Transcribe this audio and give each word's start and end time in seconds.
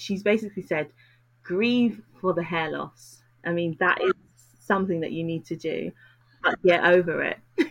She's 0.00 0.22
basically 0.22 0.62
said, 0.62 0.92
grieve 1.42 2.02
for 2.20 2.32
the 2.32 2.42
hair 2.42 2.70
loss. 2.70 3.22
I 3.44 3.52
mean, 3.52 3.76
that 3.80 4.00
is 4.02 4.12
something 4.58 5.00
that 5.00 5.12
you 5.12 5.24
need 5.24 5.44
to 5.46 5.56
do, 5.56 5.92
but 6.42 6.62
get 6.62 6.84
over 6.84 7.22
it. 7.22 7.38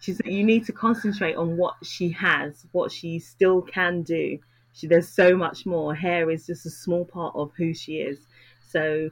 she 0.00 0.12
said 0.12 0.26
you 0.26 0.44
need 0.44 0.64
to 0.66 0.72
concentrate 0.72 1.36
on 1.36 1.56
what 1.56 1.74
she 1.82 2.10
has, 2.10 2.66
what 2.72 2.90
she 2.92 3.18
still 3.18 3.62
can 3.62 4.02
do. 4.02 4.38
She, 4.72 4.86
there's 4.86 5.08
so 5.08 5.36
much 5.36 5.66
more. 5.66 5.94
Hair 5.94 6.30
is 6.30 6.46
just 6.46 6.66
a 6.66 6.70
small 6.70 7.04
part 7.04 7.34
of 7.34 7.52
who 7.56 7.74
she 7.74 7.98
is. 7.98 8.26
So 8.68 9.10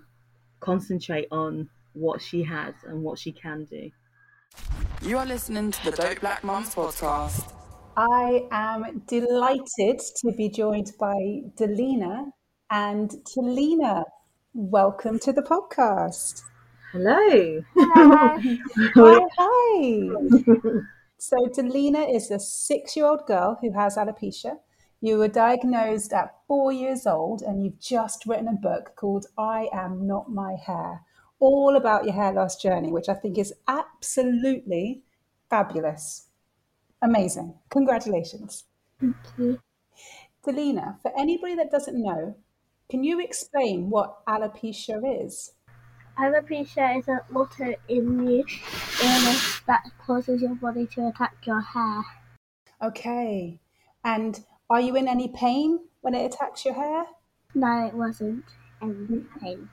concentrate 0.60 1.28
on 1.30 1.68
what 1.94 2.20
she 2.20 2.42
has 2.42 2.74
and 2.86 3.02
what 3.02 3.18
she 3.18 3.32
can 3.32 3.64
do. 3.64 3.90
You 5.02 5.18
are 5.18 5.26
listening 5.26 5.70
to 5.70 5.90
the 5.90 5.96
Dope 5.96 6.20
Black 6.20 6.44
Mums 6.44 6.74
podcast. 6.74 7.52
I 7.96 8.46
am 8.50 9.02
delighted 9.06 10.00
to 10.20 10.32
be 10.36 10.50
joined 10.50 10.92
by 10.98 11.14
Delina 11.58 12.30
and 12.70 13.10
Talina. 13.24 14.04
Welcome 14.54 15.18
to 15.20 15.32
the 15.32 15.42
podcast. 15.42 16.42
Hello. 16.92 17.62
Hi, 17.76 19.20
hi. 19.38 20.08
so, 21.18 21.36
Delina 21.46 22.14
is 22.14 22.30
a 22.30 22.38
six 22.38 22.96
year 22.96 23.06
old 23.06 23.26
girl 23.26 23.58
who 23.60 23.72
has 23.72 23.96
alopecia. 23.96 24.58
You 25.00 25.18
were 25.18 25.28
diagnosed 25.28 26.12
at 26.12 26.34
four 26.48 26.72
years 26.72 27.06
old, 27.06 27.42
and 27.42 27.62
you've 27.62 27.78
just 27.78 28.24
written 28.26 28.48
a 28.48 28.52
book 28.52 28.96
called 28.96 29.26
I 29.36 29.68
Am 29.72 30.06
Not 30.06 30.30
My 30.30 30.54
Hair, 30.54 31.02
all 31.38 31.76
about 31.76 32.04
your 32.04 32.14
hair 32.14 32.32
loss 32.32 32.56
journey, 32.56 32.90
which 32.90 33.08
I 33.08 33.14
think 33.14 33.36
is 33.36 33.52
absolutely 33.68 35.02
fabulous. 35.50 36.28
Amazing. 37.02 37.54
Congratulations. 37.68 38.64
Thank 38.98 39.16
you. 39.36 39.60
Delina, 40.44 41.00
for 41.02 41.12
anybody 41.18 41.56
that 41.56 41.70
doesn't 41.70 42.02
know, 42.02 42.36
can 42.88 43.02
you 43.02 43.20
explain 43.20 43.90
what 43.90 44.24
alopecia 44.26 45.24
is? 45.24 45.52
Alopecia 46.18 46.98
is 46.98 47.08
an 47.08 47.20
autoimmune 47.32 48.48
illness 49.02 49.60
that 49.66 49.84
causes 50.06 50.40
your 50.40 50.54
body 50.54 50.86
to 50.86 51.08
attack 51.08 51.34
your 51.44 51.60
hair. 51.60 52.02
Okay. 52.82 53.58
And 54.04 54.42
are 54.70 54.80
you 54.80 54.96
in 54.96 55.08
any 55.08 55.28
pain 55.28 55.80
when 56.00 56.14
it 56.14 56.24
attacks 56.24 56.64
your 56.64 56.74
hair? 56.74 57.04
No, 57.54 57.86
it 57.86 57.94
wasn't 57.94 58.44
any 58.80 59.24
pain. 59.40 59.68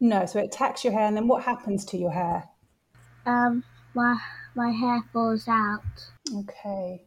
No, 0.00 0.26
so 0.26 0.38
it 0.38 0.46
attacks 0.46 0.84
your 0.84 0.92
hair, 0.92 1.06
and 1.06 1.16
then 1.16 1.26
what 1.26 1.42
happens 1.42 1.84
to 1.86 1.96
your 1.96 2.12
hair? 2.12 2.44
Um, 3.26 3.64
my 3.94 4.16
my 4.54 4.70
hair 4.70 5.02
falls 5.12 5.48
out. 5.48 5.82
Okay. 6.34 7.02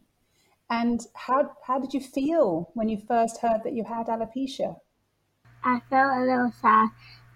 And 0.68 1.00
how 1.14 1.52
how 1.66 1.78
did 1.78 1.94
you 1.94 2.00
feel 2.00 2.70
when 2.74 2.88
you 2.88 2.98
first 2.98 3.40
heard 3.40 3.62
that 3.64 3.72
you 3.72 3.84
had 3.84 4.08
alopecia? 4.08 4.76
I 5.64 5.80
felt 5.88 6.16
a 6.16 6.20
little 6.20 6.52
sad 6.60 6.88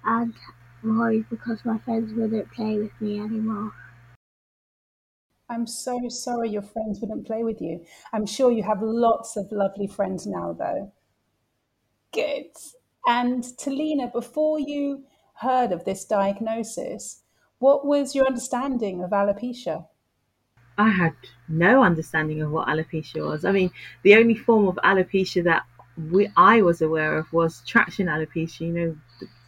and 0.05 0.35
worried 0.83 1.27
because 1.31 1.65
my 1.65 1.79
friends 1.79 2.13
wouldn't 2.15 2.53
play 2.53 2.79
with 2.79 3.01
me 3.01 3.21
anymore. 3.21 3.73
I'm 5.49 5.67
so 5.67 6.09
sorry 6.09 6.51
your 6.51 6.63
friends 6.63 7.01
wouldn't 7.01 7.27
play 7.27 7.45
with 7.45 7.61
you. 7.61 7.85
I'm 8.13 8.27
sure 8.27 8.51
you 8.51 8.65
have 8.65 8.83
lots 8.83 9.37
of 9.37 9.53
lovely 9.53 9.87
friends 9.87 10.27
now, 10.27 10.53
though. 10.59 10.93
Good. 12.13 12.51
And 13.07 13.45
Talina, 13.45 14.13
before 14.13 14.59
you 14.59 15.05
heard 15.35 15.71
of 15.71 15.85
this 15.85 16.05
diagnosis, 16.05 17.23
what 17.59 17.87
was 17.87 18.15
your 18.15 18.27
understanding 18.27 19.05
of 19.05 19.11
alopecia? 19.11 19.87
I 20.79 20.91
had 20.91 21.15
no 21.49 21.83
understanding 21.83 22.43
of 22.43 22.51
what 22.51 22.69
alopecia 22.69 23.25
was. 23.25 23.45
I 23.45 23.53
mean, 23.53 23.71
the 24.03 24.17
only 24.17 24.35
form 24.35 24.67
of 24.67 24.79
alopecia 24.85 25.45
that 25.45 25.63
we, 26.11 26.31
I 26.37 26.63
was 26.63 26.83
aware 26.83 27.17
of 27.17 27.33
was 27.33 27.63
traction 27.67 28.07
alopecia. 28.07 28.61
You 28.61 28.73
know, 28.73 28.97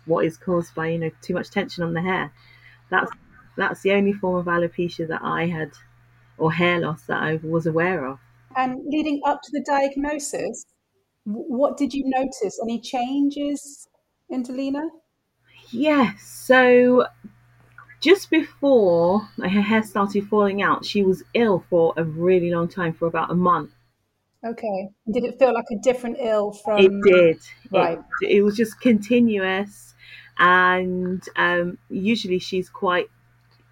what 0.06 0.24
is 0.24 0.36
caused 0.36 0.74
by 0.74 0.88
you 0.88 0.98
know 0.98 1.10
too 1.22 1.34
much 1.34 1.50
tension 1.50 1.84
on 1.84 1.94
the 1.94 2.02
hair. 2.02 2.32
That's 2.90 3.10
that's 3.56 3.82
the 3.82 3.92
only 3.92 4.12
form 4.12 4.36
of 4.36 4.46
alopecia 4.46 5.06
that 5.08 5.20
I 5.22 5.46
had, 5.46 5.72
or 6.38 6.52
hair 6.52 6.80
loss 6.80 7.02
that 7.02 7.22
I 7.22 7.40
was 7.42 7.66
aware 7.66 8.06
of. 8.06 8.18
And 8.56 8.80
leading 8.86 9.20
up 9.26 9.40
to 9.42 9.50
the 9.52 9.64
diagnosis, 9.66 10.64
what 11.24 11.76
did 11.76 11.92
you 11.92 12.04
notice? 12.06 12.58
Any 12.62 12.80
changes 12.80 13.88
in 14.30 14.42
Delina? 14.42 14.88
Yes. 15.70 16.22
So 16.22 17.06
just 18.00 18.30
before 18.30 19.28
her 19.38 19.48
hair 19.48 19.82
started 19.82 20.26
falling 20.28 20.62
out, 20.62 20.84
she 20.84 21.02
was 21.02 21.22
ill 21.34 21.64
for 21.68 21.92
a 21.96 22.04
really 22.04 22.50
long 22.50 22.68
time, 22.68 22.92
for 22.92 23.06
about 23.06 23.30
a 23.30 23.34
month. 23.34 23.70
Okay. 24.46 24.88
Did 25.10 25.24
it 25.24 25.38
feel 25.38 25.52
like 25.52 25.66
a 25.72 25.78
different 25.82 26.18
ill 26.20 26.52
from? 26.52 26.78
It 26.78 26.92
did. 27.02 27.40
Right. 27.72 27.98
It, 28.22 28.30
it 28.36 28.42
was 28.42 28.56
just 28.56 28.80
continuous, 28.80 29.94
and 30.38 31.22
um, 31.36 31.78
usually 31.90 32.38
she's 32.38 32.68
quite. 32.68 33.08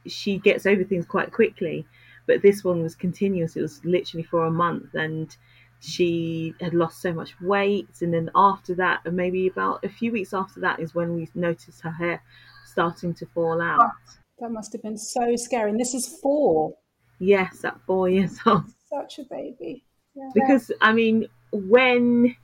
She 0.06 0.38
gets 0.38 0.66
over 0.66 0.84
things 0.84 1.06
quite 1.06 1.32
quickly, 1.32 1.86
but 2.26 2.42
this 2.42 2.64
one 2.64 2.82
was 2.82 2.94
continuous. 2.94 3.56
It 3.56 3.62
was 3.62 3.84
literally 3.84 4.24
for 4.24 4.46
a 4.46 4.50
month, 4.50 4.94
and 4.94 5.34
she 5.80 6.54
had 6.60 6.74
lost 6.74 7.00
so 7.00 7.12
much 7.12 7.40
weight. 7.40 7.88
And 8.00 8.12
then 8.12 8.30
after 8.34 8.74
that, 8.76 9.00
and 9.04 9.16
maybe 9.16 9.46
about 9.46 9.84
a 9.84 9.88
few 9.88 10.12
weeks 10.12 10.34
after 10.34 10.60
that, 10.60 10.80
is 10.80 10.94
when 10.94 11.14
we 11.14 11.28
noticed 11.34 11.80
her 11.82 11.90
hair 11.90 12.22
starting 12.64 13.14
to 13.14 13.26
fall 13.26 13.60
out. 13.62 13.92
That 14.38 14.50
must 14.50 14.72
have 14.72 14.82
been 14.82 14.98
so 14.98 15.34
scary. 15.36 15.70
And 15.70 15.80
this 15.80 15.94
is 15.94 16.18
four. 16.20 16.74
Yes, 17.18 17.64
at 17.64 17.80
four 17.86 18.08
years 18.08 18.38
old. 18.46 18.64
Such 18.90 19.18
a 19.18 19.24
baby. 19.24 19.84
Yeah. 20.16 20.30
Because 20.34 20.72
I 20.80 20.92
mean, 20.92 21.28
when 21.52 22.36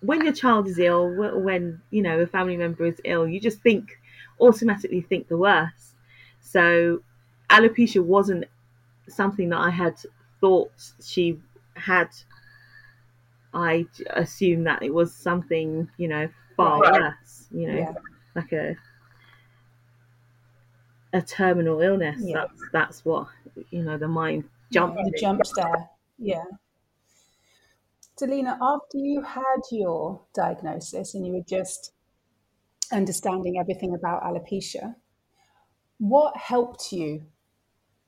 when 0.00 0.22
your 0.24 0.32
child 0.34 0.68
is 0.68 0.78
ill, 0.78 1.08
when 1.40 1.80
you 1.90 2.02
know 2.02 2.20
a 2.20 2.26
family 2.26 2.56
member 2.56 2.84
is 2.84 3.00
ill, 3.04 3.26
you 3.26 3.40
just 3.40 3.60
think 3.62 3.98
automatically 4.40 5.00
think 5.00 5.28
the 5.28 5.36
worst. 5.38 5.94
So 6.40 7.02
alopecia 7.50 8.04
wasn't 8.04 8.44
something 9.08 9.50
that 9.50 9.58
I 9.60 9.70
had 9.70 9.96
thought 10.40 10.72
she 11.02 11.40
had. 11.76 12.10
I 13.52 13.86
assumed 14.10 14.66
that 14.66 14.82
it 14.82 14.92
was 14.92 15.14
something 15.14 15.88
you 15.96 16.08
know 16.08 16.28
far 16.56 16.80
Right. 16.80 17.00
worse. 17.00 17.46
You 17.50 17.68
know, 17.68 17.78
Yeah. 17.78 17.94
like 18.34 18.52
a 18.52 18.76
a 21.12 21.22
terminal 21.22 21.80
illness. 21.80 22.20
Yeah. 22.22 22.46
That's 22.46 22.62
that's 22.72 23.04
what 23.04 23.28
you 23.70 23.82
know. 23.82 23.96
The 23.96 24.08
mind 24.08 24.44
jumped. 24.72 24.98
You 25.04 25.12
jumped 25.18 25.50
there. 25.56 25.90
Yeah. 26.18 26.44
Delina, 28.20 28.56
after 28.60 28.98
you 28.98 29.22
had 29.22 29.60
your 29.72 30.22
diagnosis 30.34 31.14
and 31.14 31.26
you 31.26 31.32
were 31.32 31.44
just 31.48 31.92
understanding 32.92 33.58
everything 33.58 33.94
about 33.94 34.22
alopecia, 34.22 34.94
what 35.98 36.36
helped 36.36 36.92
you 36.92 37.24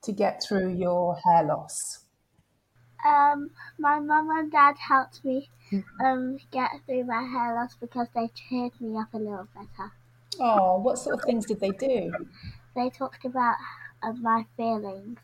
to 0.03 0.13
get 0.13 0.43
through 0.43 0.75
your 0.75 1.17
hair 1.25 1.45
loss? 1.45 2.05
Um, 3.05 3.51
my 3.79 3.99
mum 3.99 4.31
and 4.31 4.51
dad 4.51 4.77
helped 4.79 5.25
me 5.25 5.51
um 6.01 6.39
get 6.53 6.71
through 6.87 7.05
my 7.05 7.23
hair 7.23 7.55
loss 7.55 7.75
because 7.81 8.07
they 8.15 8.29
cheered 8.35 8.73
me 8.81 8.97
up 8.97 9.13
a 9.13 9.19
little 9.19 9.49
better. 9.55 9.93
Oh, 10.39 10.79
what 10.79 10.99
sort 10.99 11.17
of 11.17 11.25
things 11.25 11.47
did 11.47 11.61
they 11.61 11.71
do? 11.71 12.13
They 12.75 12.91
talked 12.91 13.25
about 13.25 13.57
uh, 14.03 14.13
my 14.13 14.47
feelings. 14.57 15.19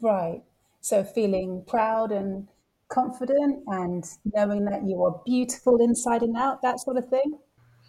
Right. 0.00 0.42
So 0.82 1.02
feeling 1.04 1.64
proud 1.66 2.12
and 2.12 2.48
confident 2.88 3.64
and 3.68 4.04
knowing 4.34 4.66
that 4.66 4.82
you 4.86 5.02
are 5.04 5.22
beautiful 5.24 5.80
inside 5.80 6.22
and 6.22 6.36
out, 6.36 6.60
that 6.62 6.80
sort 6.80 6.98
of 6.98 7.08
thing. 7.08 7.38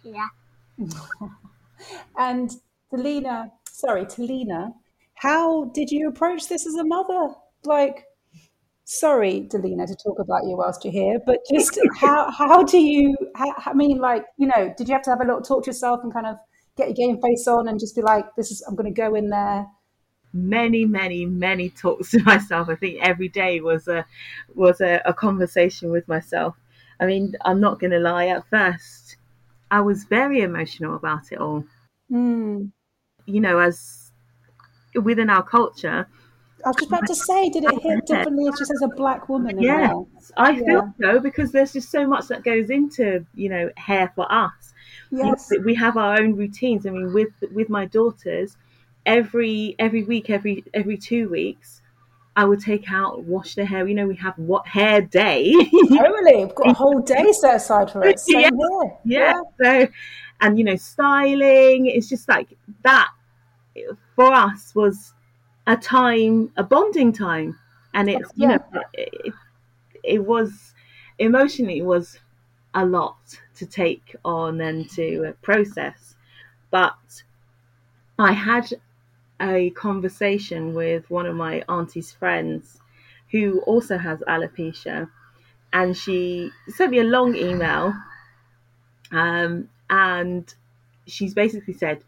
Yeah. 0.02 0.28
And 2.16 2.50
Talina, 2.92 3.50
sorry, 3.68 4.04
Talina, 4.06 4.72
how 5.14 5.66
did 5.74 5.90
you 5.90 6.08
approach 6.08 6.48
this 6.48 6.66
as 6.66 6.74
a 6.74 6.84
mother? 6.84 7.34
Like, 7.64 8.04
sorry, 8.84 9.48
Delina, 9.50 9.86
to 9.86 9.96
talk 9.96 10.18
about 10.18 10.44
you 10.44 10.56
whilst 10.56 10.84
you're 10.84 10.92
here, 10.92 11.18
but 11.26 11.40
just 11.50 11.78
how 12.00 12.30
how 12.30 12.62
do 12.62 12.78
you? 12.78 13.16
How, 13.34 13.54
I 13.66 13.74
mean, 13.74 13.98
like, 13.98 14.24
you 14.38 14.46
know, 14.46 14.72
did 14.76 14.88
you 14.88 14.94
have 14.94 15.02
to 15.02 15.10
have 15.10 15.20
a 15.20 15.24
little 15.24 15.42
talk 15.42 15.64
to 15.64 15.70
yourself 15.70 16.00
and 16.02 16.12
kind 16.12 16.26
of 16.26 16.36
get 16.76 16.88
your 16.88 16.94
game 16.94 17.20
face 17.20 17.46
on 17.46 17.68
and 17.68 17.78
just 17.78 17.94
be 17.94 18.02
like, 18.02 18.24
this 18.36 18.50
is 18.50 18.62
I'm 18.68 18.74
going 18.74 18.92
to 18.92 19.00
go 19.00 19.14
in 19.14 19.30
there 19.30 19.66
many, 20.34 20.84
many, 20.84 21.24
many 21.24 21.70
talks 21.70 22.10
to 22.12 22.22
myself. 22.24 22.68
I 22.68 22.74
think 22.74 23.00
every 23.02 23.28
day 23.28 23.60
was 23.60 23.88
a 23.88 24.04
was 24.54 24.80
a, 24.80 25.00
a 25.06 25.14
conversation 25.14 25.90
with 25.90 26.06
myself. 26.08 26.56
I 27.00 27.06
mean, 27.06 27.34
I'm 27.44 27.60
not 27.60 27.80
going 27.80 27.92
to 27.92 27.98
lie. 27.98 28.26
At 28.26 28.48
first, 28.50 29.16
I 29.70 29.80
was 29.80 30.04
very 30.04 30.40
emotional 30.42 30.94
about 30.96 31.32
it 31.32 31.38
all. 31.38 31.64
Mm. 32.10 32.70
You 33.26 33.40
know, 33.40 33.58
as 33.58 34.12
within 35.02 35.30
our 35.30 35.42
culture, 35.42 36.06
I 36.64 36.68
was 36.68 36.76
just 36.76 36.88
about 36.88 37.06
to 37.06 37.14
say, 37.14 37.50
did 37.50 37.64
it 37.64 37.82
hit 37.82 38.06
differently 38.06 38.50
just 38.56 38.70
as 38.70 38.82
a 38.82 38.88
black 38.88 39.28
woman? 39.28 39.60
Yes, 39.60 39.90
well? 39.92 40.08
I 40.36 40.50
Yeah. 40.52 40.64
feel 40.64 40.94
so 41.00 41.20
because 41.20 41.52
there's 41.52 41.72
just 41.72 41.90
so 41.90 42.06
much 42.06 42.28
that 42.28 42.42
goes 42.42 42.70
into 42.70 43.26
you 43.34 43.48
know 43.48 43.70
hair 43.76 44.12
for 44.14 44.30
us. 44.32 44.72
Yes. 45.10 45.50
we 45.64 45.74
have 45.74 45.96
our 45.96 46.18
own 46.20 46.36
routines. 46.36 46.86
I 46.86 46.90
mean, 46.90 47.12
with 47.12 47.32
with 47.52 47.68
my 47.68 47.84
daughters, 47.86 48.56
every 49.06 49.74
every 49.78 50.04
week, 50.04 50.30
every 50.30 50.64
every 50.72 50.96
two 50.96 51.28
weeks, 51.28 51.82
I 52.36 52.44
would 52.44 52.60
take 52.60 52.90
out, 52.90 53.24
wash 53.24 53.54
the 53.54 53.64
hair. 53.64 53.86
You 53.86 53.94
know, 53.94 54.06
we 54.06 54.16
have 54.16 54.38
what 54.38 54.66
hair 54.66 55.00
day. 55.00 55.52
Totally. 55.72 56.44
We've 56.44 56.54
got 56.54 56.70
a 56.70 56.74
whole 56.74 57.00
day 57.00 57.32
set 57.32 57.56
aside 57.56 57.90
for 57.90 58.04
it. 58.04 58.20
Yeah. 58.26 58.50
here. 58.50 58.92
yeah. 59.04 59.34
So, 59.62 59.88
and 60.40 60.58
you 60.58 60.64
know, 60.64 60.76
styling. 60.76 61.86
It's 61.86 62.08
just 62.08 62.28
like 62.28 62.48
that 62.82 63.10
for 64.16 64.32
us 64.32 64.74
was 64.74 65.12
a 65.66 65.76
time, 65.76 66.52
a 66.56 66.62
bonding 66.62 67.12
time, 67.12 67.58
and 67.94 68.10
it's 68.10 68.30
you 68.34 68.48
know, 68.48 68.58
it, 68.92 69.32
it 70.02 70.24
was 70.24 70.74
emotionally 71.18 71.78
it 71.78 71.84
was 71.84 72.18
a 72.74 72.84
lot 72.84 73.16
to 73.56 73.66
take 73.66 74.16
on 74.24 74.60
and 74.60 74.90
to 74.90 75.34
process, 75.42 76.16
but 76.70 77.22
I 78.18 78.32
had 78.32 78.72
a 79.44 79.70
conversation 79.70 80.74
with 80.74 81.10
one 81.10 81.26
of 81.26 81.36
my 81.36 81.62
auntie's 81.68 82.12
friends 82.12 82.80
who 83.30 83.60
also 83.62 83.98
has 83.98 84.20
alopecia 84.20 85.10
and 85.72 85.96
she 85.96 86.50
sent 86.68 86.92
me 86.92 87.00
a 87.00 87.04
long 87.04 87.36
email 87.36 87.94
um, 89.12 89.68
and 89.90 90.54
she's 91.06 91.34
basically 91.34 91.74
said 91.74 92.02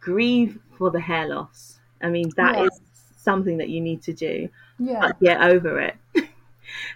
grieve 0.00 0.58
for 0.76 0.90
the 0.90 1.00
hair 1.00 1.28
loss. 1.28 1.80
I 2.02 2.08
mean 2.08 2.30
that 2.36 2.58
is 2.58 2.70
Yes. 2.72 2.80
something 3.16 3.58
that 3.58 3.68
you 3.68 3.80
need 3.80 4.02
to 4.02 4.12
do. 4.12 4.48
Yeah. 4.78 5.00
but 5.00 5.20
get 5.20 5.40
over 5.42 5.80
it. 5.80 5.96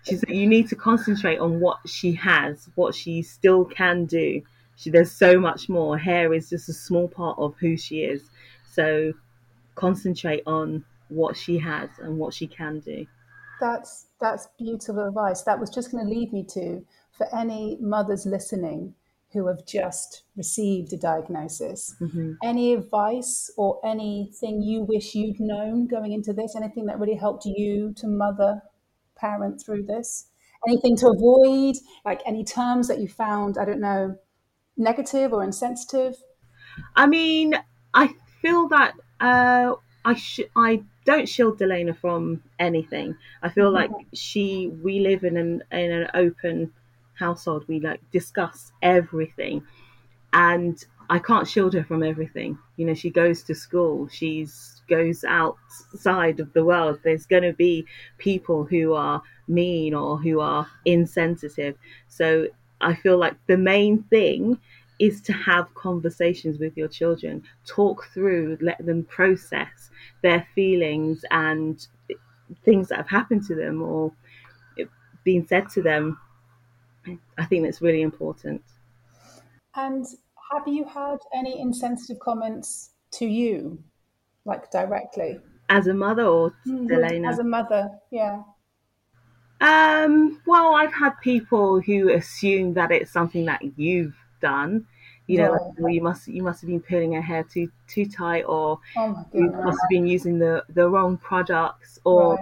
She 0.05 0.17
said 0.17 0.29
you 0.31 0.47
need 0.47 0.69
to 0.69 0.77
concentrate 0.77 1.39
on 1.39 1.59
what 1.61 1.81
she 1.89 2.13
has 2.13 2.69
what 2.77 2.95
she 2.95 3.23
still 3.23 3.65
can 3.65 4.07
do. 4.07 4.43
She, 4.77 4.91
there's 4.91 5.11
so 5.13 5.39
much 5.41 5.69
more. 5.69 5.99
Hair 5.99 6.33
is 6.33 6.49
just 6.51 6.69
a 6.69 6.73
small 6.73 7.09
part 7.09 7.39
of 7.39 7.57
who 7.59 7.77
she 7.77 8.03
is. 8.05 8.31
So 8.71 9.15
concentrate 9.75 10.43
on 10.47 10.85
what 11.09 11.37
she 11.37 11.59
has 11.59 11.91
and 12.01 12.19
what 12.19 12.33
she 12.35 12.47
can 12.47 12.81
do 12.81 13.07
That's 13.61 14.07
that's 14.21 14.49
beautiful 14.59 15.07
advice. 15.07 15.43
That 15.43 15.61
was 15.61 15.71
just 15.71 15.91
going 15.91 16.05
to 16.07 16.11
lead 16.11 16.33
me 16.33 16.45
to 16.55 16.85
for 17.17 17.27
any 17.35 17.79
mothers 17.81 18.27
listening 18.27 18.95
who 19.33 19.49
have 19.49 19.67
just 19.67 20.23
received 20.37 20.93
a 20.93 20.97
diagnosis. 20.97 21.95
Mm-hmm. 22.01 22.35
Any 22.43 22.73
advice 22.73 23.51
or 23.57 23.81
anything 23.85 24.63
you 24.63 24.83
wish 24.83 25.15
you'd 25.15 25.41
known 25.41 25.89
going 25.89 26.13
into 26.13 26.33
this? 26.33 26.55
Anything 26.57 26.87
that 26.87 26.99
really 26.99 27.17
helped 27.17 27.45
you 27.45 27.93
to 27.97 28.07
mother 28.07 28.63
parent 29.17 29.61
through 29.61 29.85
this? 29.85 30.29
Anything 30.67 30.97
to 30.99 31.09
avoid? 31.09 31.75
Like 32.05 32.23
any 32.25 32.45
terms 32.45 32.89
that 32.89 33.01
you 33.01 33.09
found? 33.09 33.59
I 33.59 33.65
don't 33.65 33.81
know, 33.81 34.17
negative 34.77 35.33
or 35.33 35.43
insensitive? 35.43 36.15
I 36.95 37.07
mean, 37.07 37.55
I 37.93 38.15
feel 38.41 38.69
that 38.69 38.95
uh, 39.21 39.75
I 40.05 40.15
sh- 40.15 40.41
I 40.57 40.83
don't 41.05 41.29
shield 41.29 41.59
Delana 41.59 41.97
from 41.97 42.43
anything. 42.59 43.17
I 43.43 43.49
feel 43.49 43.71
like 43.71 43.91
she 44.13 44.69
we 44.83 45.01
live 45.01 45.25
in 45.25 45.37
an 45.37 45.63
in 45.73 45.91
an 45.93 46.11
open 46.15 46.73
household. 47.15 47.65
We 47.69 47.81
like 47.81 48.01
discuss 48.11 48.73
everything, 48.83 49.63
and 50.33 50.83
I 51.11 51.19
can't 51.19 51.47
shield 51.49 51.75
her 51.75 51.85
from 51.85 52.03
everything. 52.03 52.59
You 52.77 52.87
know, 52.87 52.95
she 52.95 53.11
goes 53.11 53.43
to 53.45 53.55
school. 53.55 54.09
She's 54.09 54.83
goes 54.89 55.25
outside 55.25 56.41
of 56.41 56.53
the 56.53 56.65
world. 56.65 57.01
There's 57.05 57.27
going 57.27 57.43
to 57.45 57.53
be 57.55 57.87
people 58.19 58.65
who 58.65 58.95
are 58.95 59.23
mean 59.49 59.95
or 59.95 60.19
who 60.19 60.41
are 60.41 60.67
insensitive. 60.85 61.77
So 62.09 62.49
I 62.81 62.95
feel 62.95 63.19
like 63.19 63.35
the 63.47 63.57
main 63.57 64.03
thing 64.05 64.59
is 64.99 65.21
to 65.23 65.33
have 65.33 65.73
conversations 65.75 66.59
with 66.59 66.77
your 66.77 66.89
children, 66.89 67.43
talk 67.67 68.09
through, 68.13 68.59
let 68.61 68.85
them 68.85 69.05
process 69.05 69.91
their 70.23 70.47
feelings 70.55 71.25
and 71.31 71.87
things 72.65 72.89
that 72.89 72.99
have 72.99 73.09
happened 73.09 73.45
to 73.47 73.55
them 73.55 73.83
or 73.83 74.13
being 75.25 75.47
said 75.47 75.69
to 75.71 75.83
them. 75.83 76.19
I 77.39 77.45
think 77.45 77.65
that's 77.65 77.83
really 77.83 78.03
important. 78.03 78.63
And 79.75 80.07
have 80.53 80.69
you 80.69 80.85
had 80.85 81.19
any 81.35 81.61
insensitive 81.61 82.21
comments 82.21 82.91
to 83.13 83.27
you, 83.27 83.83
like 84.45 84.71
directly? 84.71 85.41
As 85.69 85.87
a 85.87 85.95
mother 85.95 86.25
or 86.25 86.55
Delana? 86.67 87.29
As 87.29 87.39
a 87.39 87.45
mother, 87.45 87.91
yeah. 88.11 88.43
Um, 89.61 90.41
well, 90.47 90.75
I've 90.75 90.93
had 90.93 91.13
people 91.23 91.81
who 91.81 92.11
assume 92.11 92.75
that 92.75 92.93
it's 92.93 93.11
something 93.11 93.47
that 93.47 93.63
you've 93.77 94.15
done. 94.41 94.87
You 95.27 95.39
know, 95.39 95.53
Right. 95.53 95.73
well, 95.79 95.93
you 95.93 96.03
must 96.03 96.29
you 96.29 96.43
must 96.43 96.61
have 96.61 96.69
been 96.69 96.81
pulling 96.83 97.13
her 97.15 97.23
hair 97.23 97.45
too 97.45 97.71
too 97.89 98.07
tight, 98.07 98.43
or 98.45 98.79
Oh 98.97 99.27
you 99.33 99.51
must 99.65 99.81
have 99.81 99.89
been 99.89 100.07
using 100.07 100.39
the 100.39 100.65
the 100.69 100.89
wrong 100.89 101.17
products, 101.17 101.99
or 102.05 102.39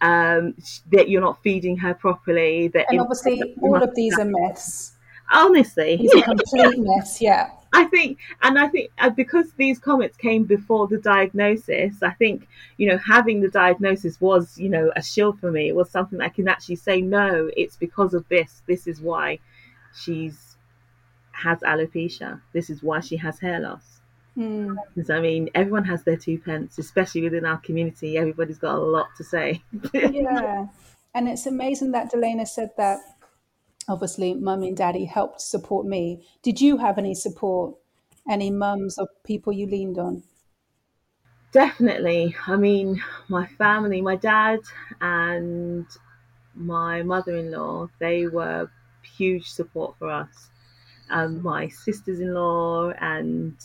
um, 0.00 0.54
that 0.92 1.08
you're 1.08 1.20
not 1.20 1.42
feeding 1.42 1.76
her 1.78 1.94
properly. 1.94 2.68
That 2.68 2.86
And 2.88 3.00
obviously, 3.00 3.54
all 3.60 3.82
of 3.82 3.94
these 3.94 4.18
are 4.18 4.24
myths. 4.24 4.92
honestly, 5.30 5.96
These 5.98 6.14
are 6.14 6.22
complete 6.22 6.78
myths, 6.78 7.20
yeah. 7.20 7.50
I 7.72 7.84
think, 7.84 8.18
and 8.42 8.58
I 8.58 8.68
think 8.68 8.90
uh, 8.98 9.10
because 9.10 9.52
these 9.54 9.78
comments 9.78 10.16
came 10.16 10.44
before 10.44 10.86
the 10.86 10.98
diagnosis, 10.98 12.02
I 12.02 12.10
think, 12.12 12.48
you 12.78 12.88
know, 12.88 12.96
having 12.98 13.40
the 13.40 13.48
diagnosis 13.48 14.20
was, 14.20 14.56
you 14.58 14.68
know, 14.70 14.92
a 14.96 15.02
shield 15.02 15.38
for 15.40 15.50
me. 15.50 15.68
It 15.68 15.74
was 15.76 15.90
something 15.90 16.20
I 16.20 16.30
can 16.30 16.48
actually 16.48 16.76
say, 16.76 17.00
no, 17.02 17.50
it's 17.56 17.76
because 17.76 18.14
of 18.14 18.26
this. 18.28 18.62
This 18.66 18.86
is 18.86 19.00
why 19.00 19.40
she's 19.94 20.45
has 21.42 21.60
alopecia. 21.60 22.40
This 22.52 22.70
is 22.70 22.82
why 22.82 23.00
she 23.00 23.16
has 23.16 23.38
hair 23.38 23.60
loss. 23.60 24.00
Hmm. 24.34 24.74
Because 24.94 25.10
I 25.10 25.20
mean, 25.20 25.48
everyone 25.54 25.84
has 25.84 26.04
their 26.04 26.16
two 26.16 26.38
pence, 26.38 26.78
especially 26.78 27.22
within 27.22 27.46
our 27.46 27.58
community. 27.58 28.18
Everybody's 28.18 28.58
got 28.58 28.76
a 28.76 28.80
lot 28.80 29.08
to 29.16 29.24
say. 29.24 29.62
Yeah. 29.94 30.66
And 31.14 31.28
it's 31.28 31.46
amazing 31.46 31.92
that 31.92 32.12
Delana 32.12 32.46
said 32.46 32.72
that 32.76 32.98
obviously 33.88 34.34
mummy 34.34 34.68
and 34.68 34.76
daddy 34.76 35.06
helped 35.06 35.40
support 35.40 35.86
me. 35.86 36.22
Did 36.42 36.60
you 36.60 36.76
have 36.76 36.98
any 36.98 37.14
support? 37.14 37.74
Any 38.28 38.50
mums 38.50 38.98
or 38.98 39.08
people 39.24 39.52
you 39.52 39.66
leaned 39.66 39.98
on? 39.98 40.24
Definitely. 41.52 42.36
I 42.46 42.56
mean, 42.56 43.02
my 43.28 43.46
family, 43.46 44.02
my 44.02 44.16
dad 44.16 44.60
and 45.00 45.86
my 46.54 47.02
mother 47.02 47.36
in 47.36 47.50
law, 47.50 47.88
they 47.98 48.26
were 48.26 48.70
huge 49.16 49.48
support 49.48 49.96
for 49.98 50.10
us. 50.10 50.50
Um, 51.10 51.42
my 51.42 51.68
sisters 51.68 52.20
in 52.20 52.34
law 52.34 52.90
and 52.90 53.56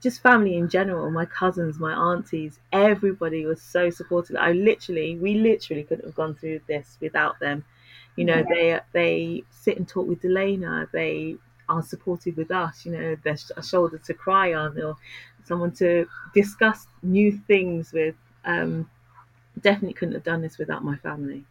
just 0.00 0.22
family 0.22 0.56
in 0.56 0.68
general, 0.68 1.10
my 1.10 1.24
cousins, 1.24 1.78
my 1.78 1.92
aunties, 1.92 2.60
everybody 2.72 3.46
was 3.46 3.60
so 3.60 3.90
supportive. 3.90 4.36
I 4.36 4.52
literally, 4.52 5.16
we 5.16 5.34
literally 5.34 5.82
couldn't 5.84 6.04
have 6.04 6.14
gone 6.14 6.34
through 6.34 6.60
this 6.68 6.98
without 7.00 7.40
them. 7.40 7.64
You 8.16 8.24
know, 8.24 8.44
they 8.48 8.80
they 8.92 9.44
sit 9.50 9.76
and 9.76 9.86
talk 9.86 10.08
with 10.08 10.22
Delana. 10.22 10.90
They 10.90 11.36
are 11.68 11.82
supportive 11.82 12.36
with 12.36 12.50
us. 12.50 12.84
You 12.84 12.92
know, 12.92 13.16
they're 13.22 13.38
a 13.56 13.62
shoulder 13.62 13.98
to 13.98 14.14
cry 14.14 14.54
on, 14.54 14.80
or 14.80 14.96
someone 15.44 15.72
to 15.76 16.06
discuss 16.34 16.86
new 17.02 17.32
things 17.32 17.92
with. 17.92 18.16
Um, 18.44 18.90
definitely 19.60 19.94
couldn't 19.94 20.14
have 20.14 20.24
done 20.24 20.42
this 20.42 20.58
without 20.58 20.84
my 20.84 20.96
family. 20.96 21.44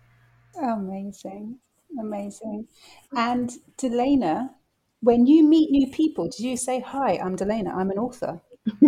Amazing. 0.62 1.60
Amazing. 2.00 2.68
And 3.16 3.52
Delana, 3.78 4.52
when 5.02 5.26
you 5.26 5.44
meet 5.48 5.72
new 5.72 5.88
people, 5.92 6.30
do 6.30 6.48
you 6.48 6.58
say, 6.58 6.80
Hi, 6.80 7.18
I'm 7.18 7.36
Delana, 7.36 7.74
I'm 7.74 7.92
an 7.92 7.98
author? 7.98 8.42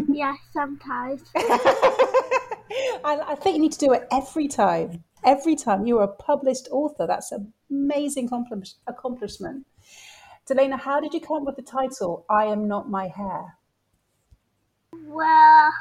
Yes, 0.10 0.38
sometimes. 0.52 1.24
I, 1.36 3.22
I 3.30 3.36
think 3.36 3.56
you 3.56 3.62
need 3.62 3.72
to 3.74 3.80
do 3.80 3.94
it 3.94 4.08
every 4.12 4.48
time. 4.48 5.04
Every 5.24 5.56
time 5.56 5.86
you're 5.86 6.04
a 6.04 6.08
published 6.08 6.68
author. 6.72 7.06
That's 7.08 7.32
an 7.32 7.54
amazing 7.70 8.26
accomplish- 8.26 8.76
accomplishment. 8.88 9.66
Delana, 10.50 10.80
how 10.80 11.00
did 11.00 11.14
you 11.14 11.22
come 11.22 11.38
up 11.38 11.44
with 11.44 11.56
the 11.56 11.62
title, 11.62 12.26
I 12.30 12.46
Am 12.46 12.68
Not 12.68 12.90
My 12.90 13.08
Hair? 13.08 13.58
Well, 15.06 15.72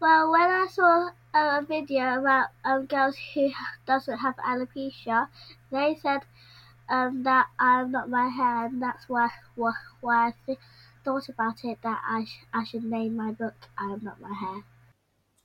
well, 0.00 0.30
when 0.30 0.40
I 0.42 0.66
saw 0.70 1.10
a 1.34 1.62
video 1.62 2.18
about 2.20 2.48
um, 2.64 2.86
girls 2.86 3.16
who 3.34 3.50
doesn't 3.86 4.18
have 4.18 4.34
alopecia, 4.36 5.28
they 5.70 5.96
said 6.02 6.20
um, 6.88 7.22
that 7.24 7.48
I'm 7.58 7.90
not 7.90 8.10
my 8.10 8.28
hair, 8.28 8.66
and 8.66 8.82
that's 8.82 9.08
why 9.08 9.30
why, 9.54 9.72
why 10.00 10.28
I 10.28 10.34
th- 10.46 10.58
thought 11.04 11.28
about 11.28 11.64
it 11.64 11.82
that 11.82 12.02
I 12.06 12.24
sh- 12.24 12.44
I 12.52 12.64
should 12.64 12.84
name 12.84 13.16
my 13.16 13.32
book 13.32 13.68
I 13.78 13.86
am 13.92 14.04
not 14.04 14.20
my 14.20 14.34
hair. 14.34 14.64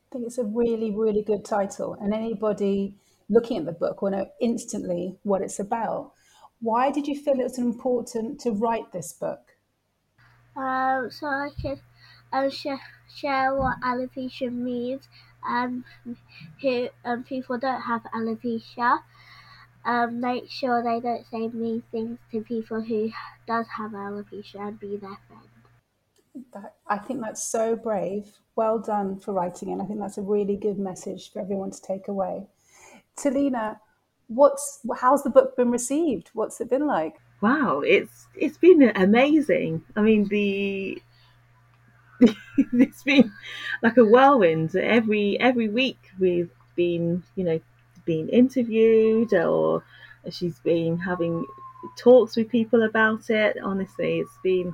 I 0.07 0.13
think 0.13 0.27
it's 0.27 0.37
a 0.37 0.45
really, 0.45 0.91
really 0.91 1.21
good 1.21 1.43
title. 1.43 1.93
And 1.95 2.13
anybody 2.13 2.97
looking 3.27 3.57
at 3.57 3.65
the 3.65 3.73
book 3.73 4.01
will 4.01 4.11
know 4.11 4.31
instantly 4.39 5.19
what 5.23 5.41
it's 5.41 5.59
about. 5.59 6.13
Why 6.61 6.89
did 6.91 7.05
you 7.07 7.19
feel 7.19 7.37
it 7.39 7.43
was 7.43 7.57
important 7.59 8.39
to 8.41 8.51
write 8.51 8.91
this 8.93 9.11
book? 9.11 9.57
Um, 10.55 11.09
so 11.11 11.27
I 11.27 11.49
can 11.59 11.79
um, 12.31 12.49
share, 12.49 12.79
share 13.09 13.55
what 13.55 13.79
alopecia 13.81 14.51
means 14.51 15.07
and 15.43 15.83
who 16.61 16.89
um, 17.03 17.23
people 17.23 17.57
don't 17.57 17.81
have 17.81 18.03
alopecia. 18.13 19.03
Um, 19.85 20.21
make 20.21 20.49
sure 20.49 20.81
they 20.81 20.99
don't 20.99 21.25
say 21.29 21.47
mean 21.49 21.83
things 21.91 22.17
to 22.31 22.41
people 22.41 22.81
who 22.81 23.11
does 23.47 23.65
have 23.77 23.91
alopecia 23.91 24.67
and 24.67 24.79
be 24.79 24.95
their 24.95 25.17
friend. 25.27 26.45
That, 26.53 26.75
I 26.87 26.97
think 26.97 27.21
that's 27.21 27.43
so 27.43 27.75
brave. 27.75 28.27
Well 28.55 28.79
done 28.79 29.19
for 29.19 29.33
writing 29.33 29.69
it. 29.69 29.81
I 29.81 29.85
think 29.85 29.99
that's 29.99 30.17
a 30.17 30.21
really 30.21 30.55
good 30.55 30.79
message 30.79 31.31
for 31.31 31.39
everyone 31.39 31.71
to 31.71 31.81
take 31.81 32.07
away. 32.07 32.47
Talina, 33.17 33.77
what's 34.27 34.79
how's 34.97 35.23
the 35.23 35.29
book 35.29 35.55
been 35.55 35.69
received? 35.69 36.29
What's 36.33 36.59
it 36.61 36.69
been 36.69 36.87
like? 36.87 37.15
Wow, 37.41 37.81
it's 37.81 38.27
it's 38.35 38.57
been 38.57 38.91
amazing. 38.95 39.83
I 39.95 40.01
mean, 40.01 40.27
the 40.29 41.01
it's 42.73 43.03
been 43.03 43.31
like 43.81 43.97
a 43.97 44.05
whirlwind. 44.05 44.75
Every 44.75 45.39
every 45.39 45.67
week 45.67 45.99
we've 46.19 46.51
been, 46.75 47.23
you 47.35 47.43
know, 47.43 47.59
being 48.05 48.29
interviewed 48.29 49.33
or 49.33 49.83
she's 50.29 50.59
been 50.59 50.97
having 50.97 51.45
talks 51.97 52.35
with 52.35 52.49
people 52.49 52.83
about 52.83 53.29
it. 53.29 53.57
Honestly, 53.61 54.19
it's 54.19 54.37
been 54.43 54.73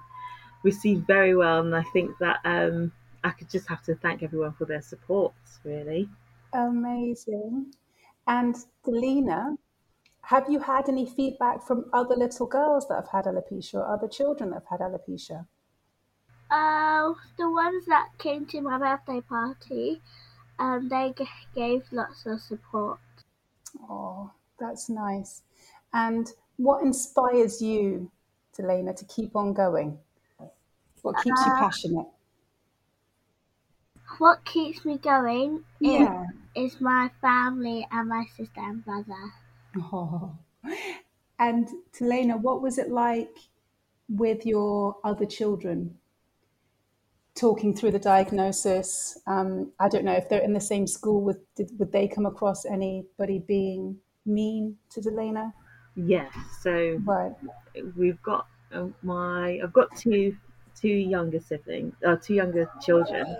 received 0.63 1.07
very 1.07 1.36
well, 1.36 1.62
and 1.62 1.75
I 1.75 1.83
think 1.93 2.17
that 2.19 2.39
um, 2.45 2.91
I 3.24 3.31
could 3.31 3.50
just 3.50 3.67
have 3.69 3.83
to 3.83 3.95
thank 3.95 4.24
everyone 4.24 4.53
for 4.53 4.65
their 4.65 4.81
support. 4.81 5.33
Really 5.63 6.09
amazing. 6.53 7.74
And 8.27 8.55
Delina, 8.86 9.57
have 10.24 10.50
you 10.50 10.59
had 10.59 10.88
any 10.88 11.05
feedback 11.05 11.63
from 11.63 11.86
other 11.93 12.15
little 12.15 12.45
girls 12.45 12.88
that 12.88 12.95
have 12.95 13.09
had 13.09 13.25
alopecia 13.25 13.75
or 13.75 13.93
other 13.93 14.07
children 14.07 14.51
that 14.51 14.63
have 14.69 14.79
had 14.79 14.81
alopecia? 14.81 15.48
Uh, 16.51 17.13
the 17.38 17.50
ones 17.50 17.86
that 17.86 18.09
came 18.17 18.45
to 18.48 18.62
my 18.62 18.77
birthday 18.77 19.21
party, 19.21 20.01
um, 20.57 20.89
they 20.89 21.13
g- 21.17 21.27
gave 21.55 21.83
lots 21.91 22.25
of 22.25 22.41
support. 22.41 23.00
Oh, 23.89 24.31
that's 24.59 24.89
nice. 24.89 25.41
And 25.93 26.27
what 26.57 26.83
inspires 26.83 27.61
you, 27.61 28.11
Delana, 28.57 28.95
to 28.95 29.05
keep 29.05 29.35
on 29.35 29.53
going? 29.53 29.99
What 31.01 31.17
keeps 31.17 31.45
you 31.45 31.51
Uh, 31.51 31.59
passionate? 31.59 32.07
What 34.17 34.43
keeps 34.45 34.83
me 34.85 34.97
going 34.97 35.63
is, 35.81 35.91
Yeah. 36.01 36.25
is 36.55 36.81
my 36.81 37.09
family 37.21 37.88
and 37.91 38.09
my 38.09 38.25
sister 38.35 38.59
and 38.59 38.83
brother. 38.83 39.33
Oh. 39.77 40.38
And 41.39 41.69
Telena, 41.93 42.38
what 42.39 42.61
was 42.61 42.77
it 42.77 42.89
like 42.89 43.35
with 44.09 44.45
your 44.45 44.97
other 45.03 45.25
children? 45.25 45.97
Talking 47.36 47.74
through 47.75 47.91
the 47.91 48.00
diagnosis. 48.00 49.17
Um, 49.25 49.71
I 49.79 49.88
don't 49.88 50.03
know 50.03 50.13
if 50.13 50.27
they're 50.27 50.41
in 50.41 50.53
the 50.53 50.59
same 50.59 50.86
school. 50.88 51.21
With 51.21 51.38
did, 51.55 51.71
would 51.79 51.91
they 51.91 52.07
come 52.07 52.25
across 52.25 52.65
anybody 52.65 53.39
being 53.39 53.98
mean 54.25 54.77
to 54.91 55.00
Delena? 55.01 55.53
yes. 55.95 56.33
So 56.62 57.00
Right. 57.05 57.31
we've 57.95 58.21
got 58.21 58.48
uh, 58.74 58.88
my 59.03 59.59
I've 59.63 59.74
got 59.74 59.95
two 59.95 60.36
two 60.75 60.88
younger 60.89 61.39
siblings, 61.39 61.93
uh, 62.05 62.17
two 62.17 62.33
younger 62.36 62.69
children 62.81 63.38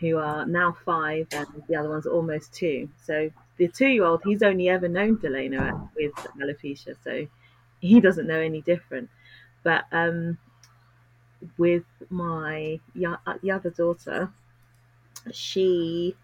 who 0.00 0.16
are 0.18 0.46
now 0.46 0.76
five, 0.84 1.26
and 1.32 1.46
the 1.68 1.76
other 1.76 1.88
one's 1.88 2.06
almost 2.06 2.52
two. 2.54 2.88
So 3.04 3.30
the 3.58 3.68
two-year-old, 3.68 4.22
he's 4.24 4.42
only 4.42 4.68
ever 4.68 4.88
known 4.88 5.18
Delana 5.18 5.88
with 5.94 6.12
alopecia, 6.40 6.96
so 7.04 7.26
he 7.80 8.00
doesn't 8.00 8.26
know 8.26 8.40
any 8.40 8.62
different. 8.62 9.10
But 9.62 9.84
um, 9.92 10.38
with 11.58 11.84
my 12.10 12.80
yo- 12.94 13.18
uh, 13.26 13.38
the 13.42 13.50
other 13.50 13.70
daughter, 13.70 14.32
she 15.32 16.16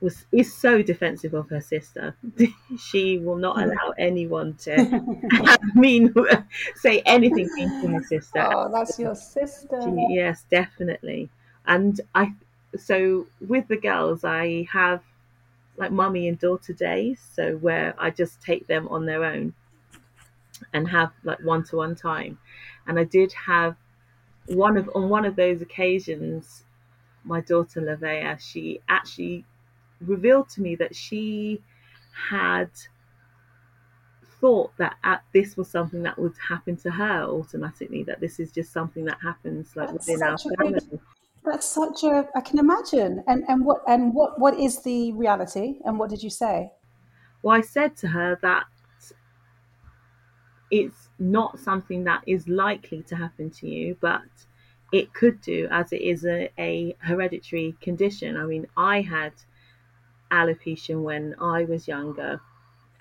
was 0.00 0.26
is 0.32 0.52
so 0.54 0.82
defensive 0.82 1.34
of 1.34 1.48
her 1.50 1.60
sister. 1.60 2.16
she 2.78 3.18
will 3.18 3.36
not 3.36 3.60
allow 3.62 3.92
anyone 3.98 4.54
to 4.54 4.88
mean 5.74 6.14
say 6.74 7.00
anything 7.04 7.50
mean 7.56 7.72
to 7.80 7.88
her 7.88 8.02
sister. 8.02 8.48
Oh, 8.50 8.70
that's 8.72 8.98
your 8.98 9.14
sister. 9.14 9.76
She- 9.80 9.90
yes, 9.90 10.44
definitely. 10.44 11.30
And 11.66 12.00
I, 12.14 12.34
so 12.76 13.26
with 13.40 13.68
the 13.68 13.76
girls, 13.76 14.24
I 14.24 14.64
have 14.70 15.02
like 15.76 15.92
mummy 15.92 16.28
and 16.28 16.38
daughter 16.38 16.72
days, 16.74 17.20
so 17.20 17.56
where 17.58 17.94
I 17.98 18.10
just 18.10 18.42
take 18.42 18.66
them 18.68 18.88
on 18.88 19.06
their 19.06 19.24
own 19.24 19.54
and 20.72 20.88
have 20.88 21.12
like 21.24 21.40
one 21.40 21.62
to 21.64 21.76
one 21.76 21.94
time. 21.94 22.38
And 22.86 22.98
I 22.98 23.04
did 23.04 23.32
have 23.32 23.76
one 24.48 24.76
of 24.76 24.90
on 24.94 25.08
one 25.08 25.24
of 25.24 25.36
those 25.36 25.62
occasions, 25.62 26.64
my 27.24 27.40
daughter 27.40 27.80
Lavea, 27.80 28.40
she 28.40 28.80
actually 28.88 29.44
revealed 30.00 30.48
to 30.50 30.62
me 30.62 30.76
that 30.76 30.94
she 30.94 31.62
had 32.30 32.70
thought 34.40 34.76
that 34.76 34.96
at, 35.02 35.24
this 35.32 35.56
was 35.56 35.68
something 35.68 36.02
that 36.02 36.18
would 36.18 36.34
happen 36.48 36.76
to 36.76 36.90
her 36.90 37.24
automatically 37.24 38.04
that 38.04 38.20
this 38.20 38.38
is 38.38 38.52
just 38.52 38.72
something 38.72 39.04
that 39.04 39.18
happens 39.20 39.74
like 39.74 39.90
That's 39.90 40.06
within 40.06 40.22
our 40.22 40.38
family 40.38 40.80
big- 40.90 41.00
That's 41.44 41.66
such 41.66 42.02
a. 42.04 42.28
I 42.36 42.40
can 42.40 42.58
imagine. 42.58 43.24
And 43.26 43.44
and 43.48 43.64
what 43.64 43.82
and 43.86 44.14
what 44.14 44.38
what 44.40 44.58
is 44.58 44.82
the 44.82 45.12
reality? 45.12 45.80
And 45.84 45.98
what 45.98 46.10
did 46.10 46.22
you 46.22 46.30
say? 46.30 46.72
well 47.42 47.56
i 47.56 47.60
said 47.60 47.96
to 47.96 48.08
her 48.08 48.38
that 48.42 48.66
it's 50.70 51.08
not 51.18 51.58
something 51.58 52.04
that 52.04 52.22
is 52.26 52.48
likely 52.48 53.02
to 53.02 53.16
happen 53.16 53.50
to 53.50 53.68
you 53.68 53.96
but 54.00 54.22
it 54.92 55.12
could 55.14 55.40
do 55.40 55.68
as 55.70 55.92
it 55.92 56.00
is 56.00 56.24
a, 56.24 56.50
a 56.58 56.94
hereditary 57.00 57.76
condition 57.80 58.36
i 58.36 58.44
mean 58.44 58.66
i 58.76 59.00
had 59.00 59.32
alopecia 60.30 61.00
when 61.00 61.34
i 61.40 61.64
was 61.64 61.88
younger 61.88 62.40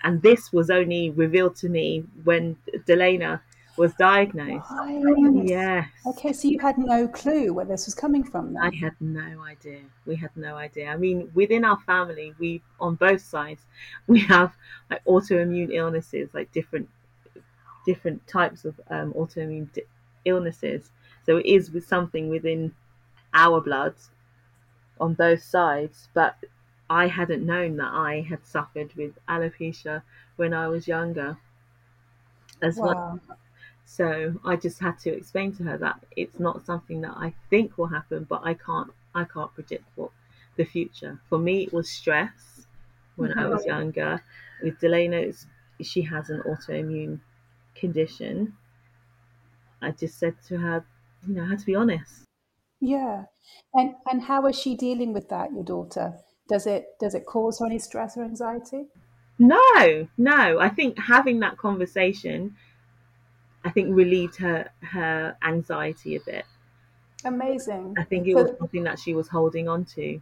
and 0.03 0.21
this 0.21 0.53
was 0.53 0.69
only 0.69 1.09
revealed 1.11 1.55
to 1.55 1.69
me 1.69 2.01
when 2.23 2.55
delana 2.87 3.41
was 3.77 3.93
diagnosed 3.95 4.71
Right. 4.71 5.47
yes 5.47 5.89
Okay, 6.05 6.33
so 6.33 6.47
you 6.47 6.59
had 6.59 6.77
no 6.77 7.07
clue 7.07 7.53
where 7.53 7.65
this 7.65 7.85
was 7.85 7.93
coming 7.93 8.23
from 8.23 8.53
then. 8.53 8.63
I 8.63 8.75
had 8.75 8.95
no 9.01 9.41
idea. 9.41 9.81
We 10.05 10.15
had 10.15 10.35
no 10.37 10.55
idea. 10.55 10.87
I 10.87 10.95
mean, 10.97 11.29
within 11.33 11.65
our 11.65 11.79
family, 11.81 12.33
we 12.39 12.61
on 12.79 12.95
both 12.95 13.21
sides, 13.21 13.65
we 14.07 14.19
have 14.21 14.55
like 14.89 15.03
autoimmune 15.05 15.73
illnesses, 15.73 16.29
like 16.33 16.51
different 16.53 16.89
different 17.87 18.27
types 18.27 18.65
of 18.65 18.79
um, 18.89 19.13
autoimmune 19.13 19.71
di- 19.73 19.81
illnesses. 20.25 20.91
So 21.25 21.37
it 21.37 21.47
is 21.47 21.71
with 21.71 21.87
something 21.87 22.29
within 22.29 22.75
our 23.33 23.61
blood 23.61 23.95
on 24.99 25.13
both 25.15 25.41
sides. 25.41 26.09
But 26.13 26.43
I 26.89 27.07
hadn't 27.07 27.45
known 27.45 27.77
that 27.77 27.91
I 27.93 28.21
had 28.21 28.45
suffered 28.45 28.93
with 28.95 29.17
alopecia 29.27 30.03
when 30.35 30.53
I 30.53 30.67
was 30.67 30.87
younger 30.87 31.37
as 32.61 32.77
well. 32.77 33.19
So 33.85 34.39
I 34.43 34.57
just 34.57 34.79
had 34.79 34.99
to 34.99 35.13
explain 35.13 35.55
to 35.57 35.63
her 35.63 35.77
that 35.77 36.03
it's 36.17 36.39
not 36.39 36.65
something 36.65 37.01
that 37.01 37.15
I 37.15 37.33
think 37.49 37.77
will 37.77 37.87
happen, 37.87 38.25
but 38.25 38.41
I 38.43 38.53
can't 38.53 38.91
I 39.15 39.23
can't 39.23 39.53
predict 39.53 39.85
what 39.95 40.11
the 40.57 40.65
future. 40.65 41.19
For 41.29 41.39
me, 41.39 41.63
it 41.63 41.73
was 41.73 41.89
stress 41.89 42.67
when 43.15 43.37
I 43.39 43.47
was 43.47 43.65
younger. 43.73 44.21
With 44.61 44.79
Delana, 44.79 45.45
she 45.81 46.01
has 46.01 46.29
an 46.29 46.41
autoimmune 46.41 47.19
condition. 47.79 48.55
I 49.81 49.91
just 49.91 50.17
said 50.19 50.35
to 50.47 50.57
her, 50.57 50.85
you 51.27 51.35
know, 51.35 51.43
I 51.43 51.49
had 51.49 51.59
to 51.59 51.65
be 51.65 51.75
honest. 51.75 52.23
Yeah. 52.79 53.25
And 53.73 53.95
and 54.09 54.21
how 54.23 54.45
is 54.47 54.57
she 54.59 54.75
dealing 54.75 55.13
with 55.13 55.29
that, 55.29 55.51
your 55.51 55.63
daughter? 55.63 56.13
Does 56.49 56.67
it 56.67 56.85
does 56.99 57.15
it 57.15 57.25
cause 57.25 57.59
her 57.59 57.65
any 57.65 57.79
stress 57.79 58.17
or 58.17 58.23
anxiety? 58.23 58.85
No, 59.39 60.07
no. 60.17 60.59
I 60.59 60.69
think 60.69 60.97
having 60.97 61.39
that 61.41 61.57
conversation, 61.57 62.55
I 63.63 63.69
think 63.71 63.95
relieved 63.95 64.37
her 64.37 64.69
her 64.81 65.37
anxiety 65.43 66.15
a 66.15 66.19
bit. 66.21 66.45
Amazing. 67.25 67.95
I 67.97 68.03
think 68.03 68.27
it 68.27 68.35
So- 68.35 68.43
was 68.43 68.57
something 68.57 68.83
that 68.83 68.99
she 68.99 69.13
was 69.13 69.27
holding 69.27 69.67
on 69.67 69.85
to. 69.95 70.21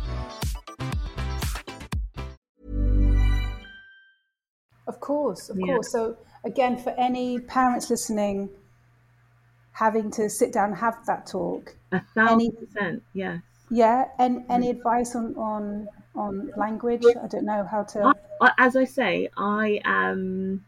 Of 4.91 4.99
course, 4.99 5.49
of 5.49 5.57
Yeah. 5.57 5.67
course. 5.75 5.89
So 5.91 6.17
again, 6.43 6.77
for 6.77 6.91
any 7.07 7.39
parents 7.39 7.89
listening, 7.89 8.49
having 9.71 10.11
to 10.11 10.29
sit 10.29 10.51
down 10.53 10.69
and 10.71 10.77
have 10.77 10.97
that 11.05 11.25
talk, 11.25 11.63
A 11.93 12.01
thousand 12.13 12.33
Any- 12.41 12.51
percent, 12.51 13.03
yes. 13.13 13.41
yeah. 13.69 13.99
And 14.19 14.33
any 14.49 14.69
advice 14.69 15.15
on 15.15 15.27
on 15.37 15.87
on 16.23 16.51
language? 16.57 17.03
I 17.23 17.27
don't 17.27 17.45
know 17.45 17.63
how 17.63 17.83
to. 17.93 18.13
I- 18.41 18.53
as 18.57 18.75
I 18.75 18.83
say, 18.97 19.29
I 19.37 19.79
am 19.85 20.65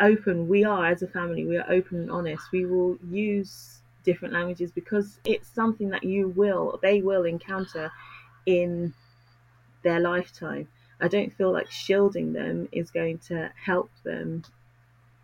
open. 0.00 0.48
We 0.48 0.64
are, 0.64 0.84
as 0.86 1.02
a 1.02 1.06
family, 1.08 1.44
we 1.46 1.56
are 1.58 1.68
open 1.78 1.94
and 2.02 2.10
honest. 2.10 2.42
We 2.52 2.66
will 2.66 2.96
use 3.30 3.82
different 4.08 4.32
languages 4.34 4.70
because 4.72 5.20
it's 5.24 5.48
something 5.48 5.88
that 5.90 6.02
you 6.02 6.30
will, 6.40 6.78
they 6.82 7.02
will 7.02 7.24
encounter 7.24 7.90
in 8.46 8.92
their 9.82 10.00
lifetime. 10.00 10.66
I 11.00 11.08
don't 11.08 11.32
feel 11.32 11.52
like 11.52 11.70
shielding 11.70 12.32
them 12.32 12.68
is 12.72 12.90
going 12.90 13.18
to 13.30 13.52
help 13.56 13.90
them 14.04 14.44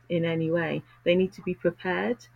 in 0.09 0.25
any 0.25 0.51
way. 0.51 0.83
They 1.05 1.15
need 1.15 1.33
to 1.35 1.43
be 1.43 1.55
prepared. 1.55 2.27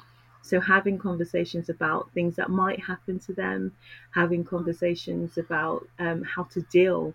So, 0.43 0.61
having 0.61 0.99
conversations 0.99 1.69
about 1.69 2.13
things 2.13 2.37
that 2.37 2.51
might 2.51 2.81
happen 2.81 3.19
to 3.21 3.35
them, 3.35 3.77
having 4.13 4.45
conversations 4.45 5.39
about 5.39 5.89
um, 5.99 6.23
how 6.25 6.45
to 6.45 6.63
deal 6.63 7.15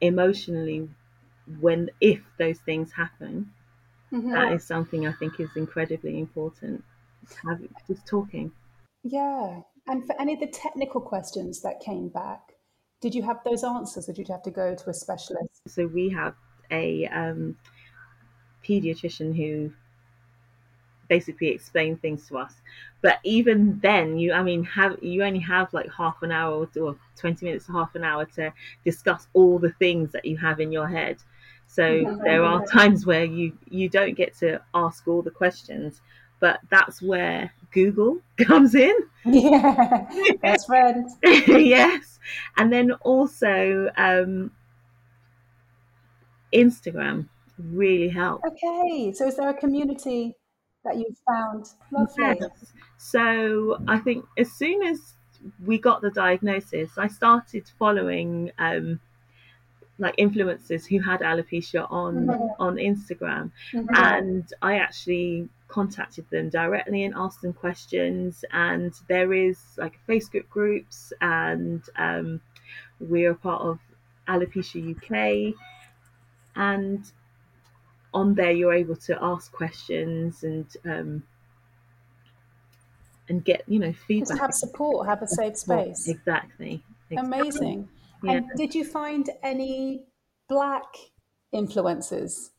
emotionally 0.00 0.90
when 1.60 1.90
if 2.00 2.22
those 2.38 2.60
things 2.60 2.92
happen 2.92 3.52
Mhm. 4.10 4.34
that 4.34 4.52
is 4.52 4.64
something 4.64 5.06
i 5.06 5.12
think 5.12 5.40
is 5.40 5.56
incredibly 5.56 6.18
important 6.20 6.84
have 7.44 7.62
just 7.88 8.06
talking 8.06 8.52
Yeah. 9.02 9.62
And 9.86 10.04
for 10.06 10.20
any 10.20 10.34
of 10.34 10.40
the 10.40 10.48
technical 10.48 11.00
questions 11.00 11.62
that 11.62 11.80
came 11.80 12.08
back, 12.08 12.45
did 13.00 13.14
you 13.14 13.22
have 13.22 13.40
those 13.44 13.64
answers 13.64 14.08
or 14.08 14.12
did 14.12 14.28
you 14.28 14.32
have 14.34 14.42
to 14.42 14.50
go 14.50 14.74
to 14.74 14.90
a 14.90 14.94
specialist? 14.94 15.62
so 15.66 15.86
we 15.86 16.08
have 16.08 16.34
a 16.70 17.06
um, 17.06 17.56
pediatrician 18.64 19.36
who 19.36 19.72
basically 21.08 21.48
explained 21.48 22.00
things 22.02 22.26
to 22.28 22.38
us. 22.38 22.54
But 23.02 23.20
even 23.22 23.78
then 23.80 24.18
you 24.18 24.32
i 24.32 24.42
mean 24.42 24.64
have 24.64 24.96
you 25.02 25.22
only 25.22 25.38
have 25.40 25.72
like 25.72 25.88
half 25.92 26.22
an 26.22 26.32
hour 26.32 26.68
or 26.80 26.96
20 27.16 27.46
minutes 27.46 27.66
half 27.68 27.94
an 27.94 28.02
hour 28.02 28.24
to 28.36 28.52
discuss 28.84 29.28
all 29.32 29.58
the 29.58 29.72
things 29.72 30.10
that 30.12 30.24
you 30.24 30.36
have 30.38 30.60
in 30.60 30.72
your 30.72 30.88
head. 30.88 31.18
So 31.66 32.18
there 32.24 32.44
are 32.44 32.64
times 32.66 33.06
where 33.06 33.24
you 33.24 33.56
you 33.68 33.88
don't 33.88 34.14
get 34.14 34.36
to 34.38 34.60
ask 34.74 35.06
all 35.06 35.22
the 35.22 35.30
questions 35.30 36.00
but 36.40 36.60
that's 36.70 37.00
where 37.02 37.52
google 37.72 38.18
comes 38.38 38.74
in 38.74 38.94
Yeah. 39.24 40.08
Best 40.42 40.66
friend. 40.66 41.08
yes 41.24 42.18
and 42.56 42.72
then 42.72 42.92
also 43.02 43.90
um 43.96 44.50
instagram 46.52 47.28
really 47.58 48.08
helps 48.08 48.44
Okay. 48.46 49.12
So 49.12 49.26
is 49.26 49.36
there 49.36 49.48
a 49.48 49.54
community 49.54 50.34
that 50.84 50.96
you've 50.96 51.18
found 51.26 51.66
lovely? 51.90 52.38
Yes. 52.40 52.72
So 52.98 53.82
I 53.88 53.98
think 53.98 54.24
as 54.38 54.52
soon 54.52 54.82
as 54.82 55.14
we 55.64 55.78
got 55.78 56.02
the 56.02 56.10
diagnosis, 56.10 56.96
I 56.98 57.08
started 57.08 57.68
following 57.78 58.52
um, 58.58 59.00
like 59.98 60.16
influencers 60.16 60.86
who 60.86 61.00
had 61.00 61.20
alopecia 61.20 61.90
on 61.90 62.28
on 62.58 62.76
Instagram, 62.76 63.50
and 63.72 64.44
I 64.62 64.76
actually 64.78 65.48
contacted 65.68 66.28
them 66.30 66.48
directly 66.48 67.04
and 67.04 67.14
asked 67.16 67.42
them 67.42 67.52
questions. 67.52 68.44
And 68.52 68.92
there 69.08 69.32
is 69.32 69.58
like 69.76 69.98
Facebook 70.08 70.48
groups, 70.48 71.12
and 71.20 71.82
um, 71.96 72.40
we're 73.00 73.32
a 73.32 73.36
part 73.36 73.62
of 73.62 73.78
Alopecia 74.28 74.96
UK, 74.96 75.54
and 76.54 77.04
on 78.14 78.34
there 78.34 78.52
you're 78.52 78.72
able 78.72 78.96
to 78.96 79.18
ask 79.20 79.52
questions 79.52 80.42
and 80.42 80.66
um, 80.84 81.22
and 83.28 83.44
get 83.44 83.62
you 83.66 83.78
know 83.78 83.92
Just 83.92 84.04
feedback. 84.06 84.38
have 84.38 84.52
support, 84.52 85.06
have 85.08 85.22
a 85.22 85.28
safe 85.28 85.56
space. 85.56 86.08
Exactly. 86.08 86.82
exactly. 87.10 87.38
Amazing. 87.38 87.88
Yeah. 88.22 88.32
And 88.32 88.50
did 88.56 88.74
you 88.74 88.84
find 88.84 89.28
any 89.42 90.04
black 90.48 90.86
influencers 91.54 92.50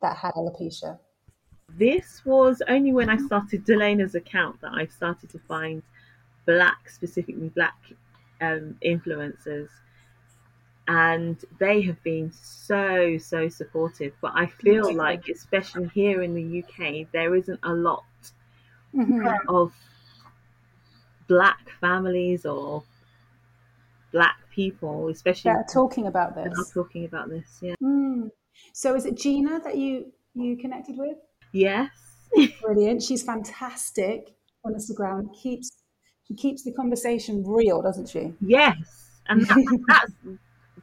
that 0.00 0.16
had 0.16 0.32
alopecia? 0.34 0.98
This 1.76 2.22
was 2.24 2.62
only 2.68 2.92
when 2.92 3.08
I 3.08 3.16
started 3.16 3.64
Delana's 3.64 4.14
account 4.14 4.60
that 4.60 4.72
I 4.72 4.86
started 4.86 5.30
to 5.30 5.38
find 5.38 5.82
black, 6.46 6.88
specifically 6.88 7.48
black 7.48 7.76
um, 8.40 8.76
influencers. 8.84 9.68
And 10.88 11.42
they 11.60 11.82
have 11.82 12.02
been 12.02 12.32
so, 12.32 13.16
so 13.18 13.48
supportive. 13.48 14.12
But 14.20 14.32
I 14.34 14.46
feel 14.46 14.94
like, 14.94 15.28
especially 15.28 15.88
here 15.94 16.22
in 16.22 16.34
the 16.34 16.64
UK, 16.64 17.06
there 17.12 17.34
isn't 17.36 17.60
a 17.62 17.72
lot 17.72 18.04
of 19.48 19.72
black 21.28 21.70
families 21.80 22.44
or 22.44 22.82
black 24.12 24.36
people, 24.52 25.08
especially 25.08 25.52
That 25.52 25.58
are 25.58 25.72
talking 25.72 26.06
about 26.08 26.36
are 26.36 26.48
this. 26.48 26.72
talking 26.72 27.04
about 27.04 27.28
this. 27.28 27.60
Yeah. 27.62 27.74
Mm. 27.82 28.30
So 28.72 28.94
is 28.96 29.06
it 29.06 29.16
Gina 29.16 29.60
that 29.60 29.76
you 29.76 30.12
you 30.34 30.56
connected 30.56 30.96
with? 30.98 31.16
Yes. 31.52 31.90
Brilliant. 32.62 33.02
She's 33.02 33.22
fantastic 33.22 34.34
on 34.64 34.74
Instagram. 34.74 35.34
Keeps 35.42 35.72
she 36.24 36.34
keeps 36.34 36.62
the 36.62 36.72
conversation 36.72 37.44
real, 37.46 37.82
doesn't 37.82 38.08
she? 38.08 38.34
Yes, 38.40 39.20
and 39.28 39.46
that, 39.48 39.62
that's 39.88 40.12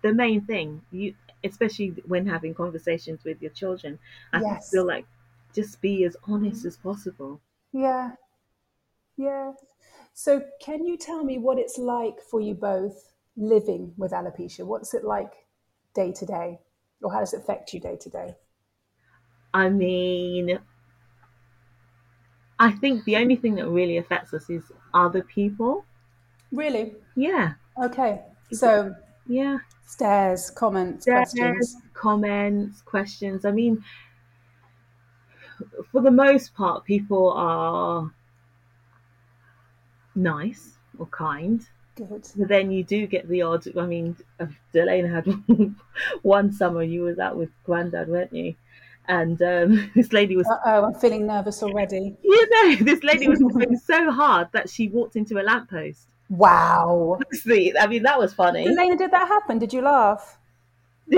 the 0.01 0.13
main 0.13 0.41
thing. 0.45 0.81
You, 0.91 1.15
especially 1.43 1.89
when 2.05 2.25
having 2.27 2.53
conversations 2.53 3.23
with 3.23 3.41
your 3.41 3.51
children, 3.51 3.99
I 4.33 4.41
Yes. 4.41 4.71
feel 4.71 4.85
like 4.85 5.05
just 5.53 5.81
be 5.81 6.03
as 6.03 6.15
honest 6.23 6.65
as 6.65 6.77
possible. 6.77 7.41
Yeah. 7.71 8.15
Yeah. 9.17 9.53
So 10.13 10.43
can 10.61 10.85
you 10.85 10.97
tell 10.97 11.23
me 11.23 11.37
what 11.37 11.59
it's 11.59 11.77
like 11.77 12.21
for 12.21 12.41
you 12.41 12.53
both 12.55 13.13
living 13.35 13.93
with 13.97 14.11
alopecia? 14.11 14.65
What's 14.65 14.93
it 14.93 15.03
like 15.03 15.47
day 15.95 16.11
to 16.13 16.25
day? 16.25 16.59
Or 17.01 17.13
how 17.13 17.19
does 17.19 17.33
it 17.33 17.41
affect 17.41 17.73
you 17.73 17.79
day 17.79 17.97
to 17.97 18.09
day? 18.09 18.35
I 19.53 19.69
mean, 19.69 20.59
I 22.59 22.71
think 22.71 23.03
the 23.05 23.15
only 23.17 23.35
thing 23.35 23.55
that 23.55 23.67
really 23.67 23.97
affects 23.97 24.33
us 24.33 24.49
is 24.49 24.63
other 24.93 25.23
people. 25.23 25.85
Really? 26.51 26.95
Yeah, 27.15 27.53
Okay. 27.83 28.21
So 28.51 28.95
yeah. 29.27 29.59
stares, 29.85 30.49
comments, 30.49 31.05
There's 31.05 31.31
questions. 31.33 31.75
comments, 31.93 32.81
questions. 32.81 33.45
I 33.45 33.51
mean, 33.51 33.83
for 35.91 36.01
the 36.01 36.11
most 36.11 36.53
part, 36.55 36.85
people 36.85 37.31
are 37.33 38.11
nice 40.15 40.77
or 40.97 41.05
kind. 41.07 41.65
Good. 41.95 42.27
But 42.35 42.47
then 42.47 42.71
you 42.71 42.83
do 42.83 43.07
get 43.07 43.27
the 43.27 43.41
odd. 43.41 43.65
I 43.77 43.85
mean, 43.85 44.15
Delane 44.73 45.09
had 45.11 45.27
one 46.21 46.51
summer 46.51 46.83
you 46.83 47.01
was 47.03 47.19
out 47.19 47.37
with 47.37 47.49
Grandad, 47.63 48.07
weren't 48.07 48.33
you? 48.33 48.55
And 49.07 49.41
um, 49.41 49.91
this 49.95 50.11
lady 50.13 50.35
was, 50.35 50.47
oh, 50.65 50.85
I'm 50.85 50.93
feeling 50.95 51.25
nervous 51.27 51.63
already. 51.63 52.15
you 52.23 52.49
know, 52.49 52.75
this 52.83 53.03
lady 53.03 53.27
was 53.27 53.39
moving 53.39 53.77
so 53.77 54.11
hard 54.11 54.49
that 54.51 54.69
she 54.69 54.89
walked 54.89 55.15
into 55.15 55.39
a 55.39 55.43
lamppost. 55.43 56.09
Wow. 56.29 57.19
See, 57.31 57.73
I 57.79 57.87
mean, 57.87 58.03
that 58.03 58.19
was 58.19 58.33
funny. 58.33 58.67
Elena, 58.67 58.97
did 58.97 59.11
that 59.11 59.27
happen? 59.27 59.59
Did 59.59 59.71
you 59.71 59.81
laugh? 59.81 60.37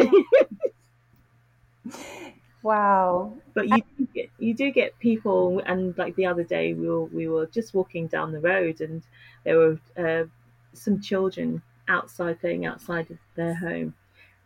wow. 2.62 3.34
But 3.54 3.70
you 3.70 3.78
do 3.98 4.08
get, 4.14 4.30
you 4.38 4.54
do 4.54 4.72
get 4.72 5.00
people, 5.00 5.64
and 5.66 5.98
like 5.98 6.16
the 6.16 6.28
other 6.28 6.44
day, 6.44 6.74
we 6.74 6.88
were 6.88 7.06
we 7.06 7.28
were 7.28 7.48
just 7.48 7.74
walking 7.74 8.06
down 8.06 8.32
the 8.32 8.40
road, 8.40 8.82
and 8.82 9.02
there 9.44 9.58
were 9.58 9.80
uh, 9.98 10.26
some 10.74 11.02
children 11.02 11.64
outside 11.88 12.40
playing 12.40 12.68
outside 12.68 13.10
of 13.10 13.18
their 13.36 13.56
home, 13.56 13.96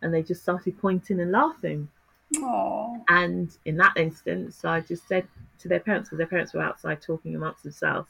and 0.01 0.13
they 0.13 0.23
just 0.23 0.43
started 0.43 0.79
pointing 0.79 1.19
and 1.19 1.33
laughing. 1.33 1.89
Oh. 2.37 3.03
And 3.09 3.55
in 3.65 3.77
that 3.77 3.93
instance, 3.97 4.65
I 4.65 4.81
just 4.81 5.07
said 5.07 5.27
to 5.59 5.67
their 5.67 5.79
parents, 5.79 6.09
because 6.09 6.17
their 6.17 6.27
parents 6.27 6.53
were 6.53 6.61
outside 6.61 7.01
talking 7.01 7.35
amongst 7.35 7.63
themselves, 7.63 8.07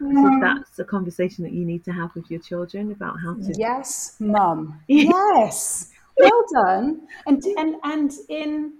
I 0.00 0.04
said, 0.06 0.14
mm. 0.14 0.40
that's 0.40 0.78
a 0.78 0.84
conversation 0.84 1.44
that 1.44 1.52
you 1.52 1.64
need 1.64 1.84
to 1.84 1.92
have 1.92 2.14
with 2.14 2.30
your 2.30 2.40
children 2.40 2.90
about 2.90 3.16
how 3.22 3.34
to. 3.34 3.54
Yes, 3.56 4.16
mum. 4.18 4.80
Yes. 4.88 5.90
Well 6.18 6.44
done. 6.52 7.02
And 7.26 7.42
and 7.58 7.76
and 7.82 8.12
in 8.28 8.72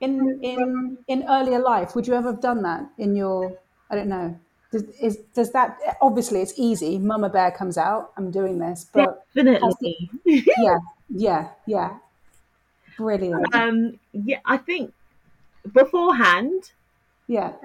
in 0.00 0.40
in 0.42 0.98
in 1.06 1.24
earlier 1.28 1.58
life, 1.58 1.94
would 1.94 2.06
you 2.06 2.14
ever 2.14 2.32
have 2.32 2.40
done 2.40 2.62
that 2.62 2.88
in 2.98 3.14
your? 3.14 3.58
I 3.90 3.94
don't 3.94 4.08
know. 4.08 4.38
Does, 4.70 4.82
is, 5.00 5.16
does 5.34 5.50
that 5.52 5.78
obviously 6.02 6.42
it's 6.42 6.52
easy? 6.58 6.98
Mama 6.98 7.30
bear 7.30 7.50
comes 7.50 7.78
out. 7.78 8.12
I'm 8.18 8.30
doing 8.30 8.58
this, 8.58 8.86
but 8.92 9.24
Definitely. 9.34 10.10
yeah, 10.24 10.78
yeah, 11.08 11.48
yeah. 11.66 11.96
Brilliant. 12.98 13.54
um, 13.54 14.00
yeah, 14.12 14.40
I 14.44 14.56
think 14.58 14.94
beforehand, 15.72 16.72
Yeah, 17.28 17.56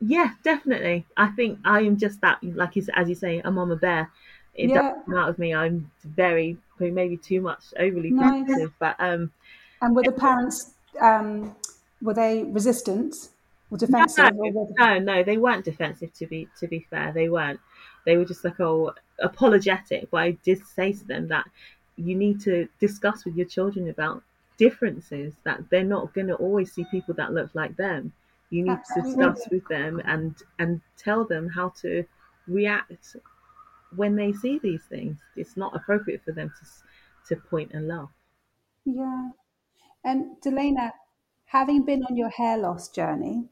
yeah, 0.00 0.34
definitely. 0.42 1.06
I 1.16 1.28
think 1.28 1.60
I 1.64 1.80
am 1.82 1.96
just 1.96 2.20
that, 2.20 2.42
like 2.42 2.76
you, 2.76 2.86
as 2.94 3.08
you 3.08 3.14
say, 3.14 3.40
a 3.40 3.50
mama 3.50 3.76
bear. 3.76 4.12
It 4.54 4.72
Yeah. 4.72 4.72
does 4.72 4.84
come 5.04 5.16
out 5.16 5.28
of 5.30 5.38
me. 5.38 5.54
I'm 5.54 5.90
very, 6.04 6.58
maybe 6.78 7.16
too 7.16 7.40
much, 7.40 7.64
overly 7.78 8.12
Nice. 8.20 8.50
protective, 8.52 8.72
but 8.78 8.96
um, 9.00 9.32
and 9.80 9.94
were 9.94 10.04
the 10.04 10.12
parents 10.12 10.74
um, 11.00 11.56
were 12.00 12.14
they 12.14 12.44
resistant 12.44 13.30
or 13.70 13.78
defensive? 13.78 14.28
No, 14.28 14.30
or 14.38 14.68
no, 14.78 14.98
no, 14.98 15.22
they 15.22 15.38
weren't 15.38 15.64
defensive. 15.64 16.12
To 16.14 16.26
be 16.26 16.48
to 16.58 16.66
be 16.66 16.80
fair, 16.80 17.12
they 17.12 17.28
weren't. 17.28 17.60
They 18.04 18.16
were 18.16 18.24
just 18.24 18.44
like 18.44 18.58
oh 18.60 18.94
apologetic. 19.20 20.10
But 20.10 20.22
I 20.22 20.30
did 20.32 20.64
say 20.66 20.92
to 20.92 21.04
them 21.04 21.28
that 21.28 21.46
you 21.96 22.14
need 22.14 22.40
to 22.42 22.68
discuss 22.78 23.24
with 23.24 23.36
your 23.36 23.46
children 23.46 23.88
about 23.88 24.22
differences. 24.56 25.34
That 25.44 25.70
they're 25.70 25.84
not 25.84 26.14
going 26.14 26.28
to 26.28 26.34
always 26.34 26.72
see 26.72 26.84
people 26.90 27.14
that 27.14 27.32
look 27.32 27.54
like 27.54 27.76
them. 27.76 28.12
You 28.50 28.64
need 28.64 28.78
to 28.94 29.02
discuss 29.02 29.48
with 29.50 29.66
them 29.68 30.00
and 30.04 30.34
and 30.58 30.80
tell 30.96 31.24
them 31.24 31.48
how 31.48 31.70
to 31.80 32.04
react 32.46 33.16
when 33.94 34.16
they 34.16 34.32
see 34.32 34.58
these 34.58 34.82
things. 34.88 35.18
It's 35.36 35.56
not 35.56 35.74
appropriate 35.74 36.22
for 36.24 36.32
them 36.32 36.52
to 36.58 37.34
to 37.34 37.40
point 37.40 37.72
and 37.72 37.88
laugh. 37.88 38.10
Yeah. 38.84 39.30
And 40.04 40.36
Delena, 40.44 40.92
having 41.46 41.84
been 41.84 42.04
on 42.04 42.16
your 42.16 42.28
hair 42.28 42.56
loss 42.56 42.88
journey, 42.88 43.48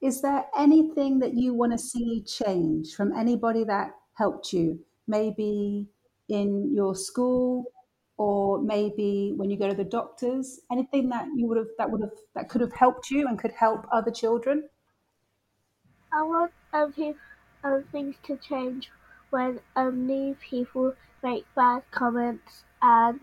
is 0.00 0.22
there 0.22 0.46
anything 0.56 1.18
that 1.18 1.34
you 1.34 1.54
want 1.54 1.72
to 1.72 1.78
see 1.78 2.22
change 2.22 2.94
from 2.94 3.12
anybody 3.12 3.64
that 3.64 3.90
helped 4.14 4.52
you? 4.52 4.84
Maybe 5.08 5.88
in 6.28 6.72
your 6.72 6.94
school 6.94 7.64
or 8.18 8.60
maybe 8.60 9.32
when 9.36 9.50
you 9.50 9.56
go 9.56 9.68
to 9.68 9.74
the 9.74 9.84
doctors? 9.84 10.60
Anything 10.70 11.08
that 11.08 11.26
you 11.34 11.46
would 11.46 11.56
have 11.56 11.68
that 11.78 11.90
would 11.90 12.02
have 12.02 12.12
that 12.34 12.48
could 12.48 12.60
have 12.60 12.72
helped 12.72 13.10
you 13.10 13.26
and 13.26 13.38
could 13.38 13.52
help 13.52 13.86
other 13.90 14.10
children? 14.10 14.68
I 16.12 16.22
want 16.22 16.52
um, 16.72 16.92
peop 16.92 17.16
um, 17.64 17.84
things 17.92 18.16
to 18.24 18.36
change 18.36 18.90
when 19.30 19.60
um, 19.76 20.06
new 20.06 20.36
people 20.40 20.94
make 21.22 21.44
bad 21.54 21.82
comments 21.90 22.64
and 22.82 23.20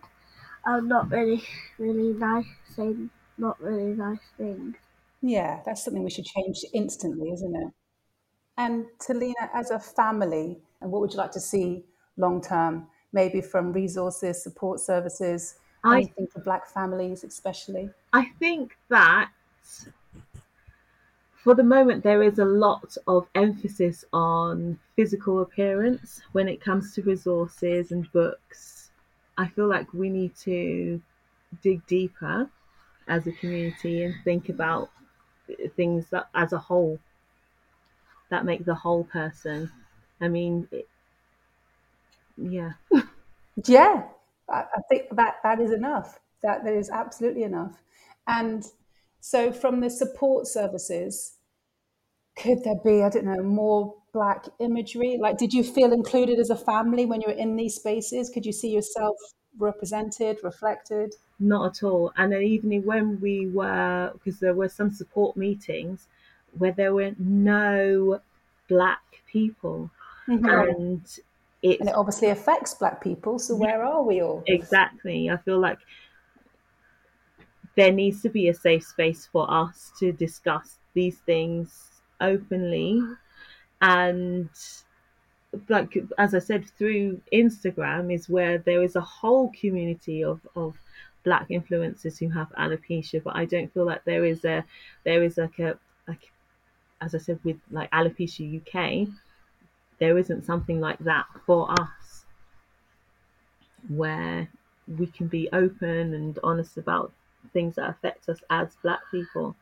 um, 0.66 0.88
not 0.88 1.12
really, 1.12 1.44
really 1.78 2.14
nice, 2.14 2.46
say 2.76 2.96
not 3.38 3.62
really 3.62 3.94
nice 3.94 4.20
things. 4.38 4.76
Yeah, 5.22 5.62
that's 5.66 5.84
something 5.84 6.04
we 6.04 6.10
should 6.12 6.26
change 6.26 6.60
instantly, 6.74 7.32
isn't 7.32 7.56
it? 7.56 7.74
And 8.58 8.86
Talina, 9.00 9.50
as 9.54 9.72
a 9.72 9.80
family, 9.80 10.60
and 10.82 10.92
what 10.92 11.02
would 11.02 11.12
you 11.12 11.18
like 11.18 11.32
to 11.32 11.40
see 11.40 11.86
long 12.18 12.42
term? 12.42 12.88
Maybe 13.16 13.40
from 13.40 13.72
resources, 13.72 14.44
support 14.44 14.82
services, 14.82 15.56
I- 15.86 16.04
think 16.18 16.34
for 16.34 16.42
Black 16.42 16.68
families, 16.68 17.24
especially. 17.24 17.90
I 18.12 18.26
think 18.40 18.78
that 18.90 19.32
for 21.34 21.56
the 21.56 21.64
moment 21.64 22.04
there 22.04 22.22
is 22.22 22.40
a 22.40 22.46
lot 22.46 22.98
of 23.08 23.30
emphasis 23.34 24.04
on 24.12 24.78
physical 24.98 25.42
appearance 25.42 26.24
when 26.34 26.50
it 26.50 26.60
comes 26.60 26.94
to 26.94 27.04
resources 27.04 27.94
and 27.94 28.12
books. 28.12 28.92
I 29.38 29.48
feel 29.48 29.68
like 29.70 29.94
we 29.94 30.10
need 30.10 30.36
to 30.50 31.02
dig 31.64 31.86
deeper 31.88 32.50
as 33.08 33.28
a 33.28 33.32
community 33.32 34.04
and 34.04 34.14
think 34.26 34.50
about 34.50 34.90
things 35.78 36.10
that 36.10 36.28
as 36.36 36.52
a 36.52 36.58
whole 36.58 37.00
that 38.30 38.44
make 38.44 38.66
the 38.66 38.76
whole 38.76 39.06
person. 39.06 39.72
I 40.20 40.28
mean, 40.28 40.68
it, 40.72 40.90
yeah. 42.38 42.74
Yeah, 43.66 44.04
I, 44.50 44.64
I 44.76 44.82
think 44.90 45.16
that 45.16 45.36
that 45.44 45.60
is 45.60 45.72
enough. 45.72 46.20
That 46.44 46.64
that 46.66 46.74
is 46.74 46.90
absolutely 46.90 47.44
enough. 47.44 47.82
And 48.28 48.66
so, 49.22 49.52
from 49.52 49.80
the 49.80 49.90
support 49.90 50.48
services, 50.48 51.38
could 52.36 52.64
there 52.64 52.80
be, 52.84 53.02
I 53.04 53.10
don't 53.10 53.26
know, 53.26 53.44
more 53.44 53.96
Black 54.14 54.46
imagery? 54.60 55.18
Like, 55.20 55.38
did 55.38 55.54
you 55.54 55.64
feel 55.64 55.92
included 55.94 56.40
as 56.40 56.50
a 56.50 56.56
family 56.56 57.06
when 57.06 57.22
you 57.22 57.28
were 57.28 57.34
in 57.34 57.56
these 57.56 57.76
spaces? 57.76 58.30
Could 58.30 58.46
you 58.46 58.54
see 58.54 58.70
yourself 58.70 59.16
represented, 59.58 60.40
reflected? 60.44 61.16
Not 61.40 61.66
at 61.78 61.84
all. 61.84 62.14
And 62.18 62.32
then 62.32 62.42
even 62.42 62.84
when 62.86 63.20
we 63.20 63.48
were, 63.50 64.12
because 64.14 64.40
there 64.40 64.54
were 64.54 64.70
some 64.70 64.92
support 64.92 65.36
meetings 65.38 66.08
where 66.58 66.72
there 66.72 66.94
were 66.94 67.12
no 67.18 68.22
black 68.70 69.02
people, 69.28 69.92
Mhm. 70.28 70.76
and 70.76 71.20
it's 71.72 71.80
And 71.80 71.90
it 71.90 71.96
obviously 71.96 72.30
affects 72.30 72.74
Black 72.74 73.02
people. 73.02 73.40
So, 73.40 73.56
where 73.56 73.84
are 73.84 74.04
we 74.04 74.22
all? 74.22 74.44
exactly. 74.48 75.30
I 75.30 75.38
feel 75.38 75.60
like 75.60 75.80
there 77.76 77.92
needs 77.92 78.22
to 78.22 78.30
be 78.30 78.50
a 78.50 78.54
safe 78.54 78.86
space 78.86 79.28
for 79.32 79.52
us 79.52 79.92
to 80.00 80.12
discuss 80.12 80.78
these 80.94 81.18
things 81.20 82.02
openly, 82.22 83.02
and 83.82 84.50
like 85.70 85.98
as 86.18 86.36
I 86.36 86.40
said, 86.40 86.66
through 86.78 87.22
Instagram 87.34 88.14
is 88.14 88.30
where 88.30 88.60
there 88.60 88.84
is 88.84 88.96
a 88.96 89.02
whole 89.02 89.52
community 89.60 90.24
of 90.24 90.40
of 90.56 90.78
black 91.24 91.50
influencers 91.50 92.20
who 92.20 92.30
have 92.30 92.50
alopecia, 92.60 93.24
but 93.24 93.36
I 93.36 93.46
don't 93.46 93.74
feel 93.74 93.86
like 93.86 94.06
there 94.06 94.26
is 94.26 94.46
a 94.46 94.64
there 95.04 95.24
is 95.24 95.38
like 95.38 95.60
a 95.60 95.78
like 96.08 96.32
as 97.02 97.16
I 97.16 97.18
said 97.18 97.40
with 97.44 97.58
like 97.72 97.92
alopecia 97.92 98.62
UK, 98.62 99.10
there 100.00 100.18
isn't 100.18 100.46
something 100.46 100.80
like 100.80 101.00
that 101.00 101.28
for 101.46 101.72
us 101.72 102.26
where 103.88 104.50
we 104.88 105.08
can 105.08 105.28
be 105.28 105.50
open 105.54 106.14
and 106.14 106.38
honest 106.44 106.78
about 106.78 107.14
things 107.54 107.76
that 107.76 107.90
affect 107.90 108.28
us 108.30 108.40
as 108.50 108.76
black 108.78 109.00
people. 109.12 109.56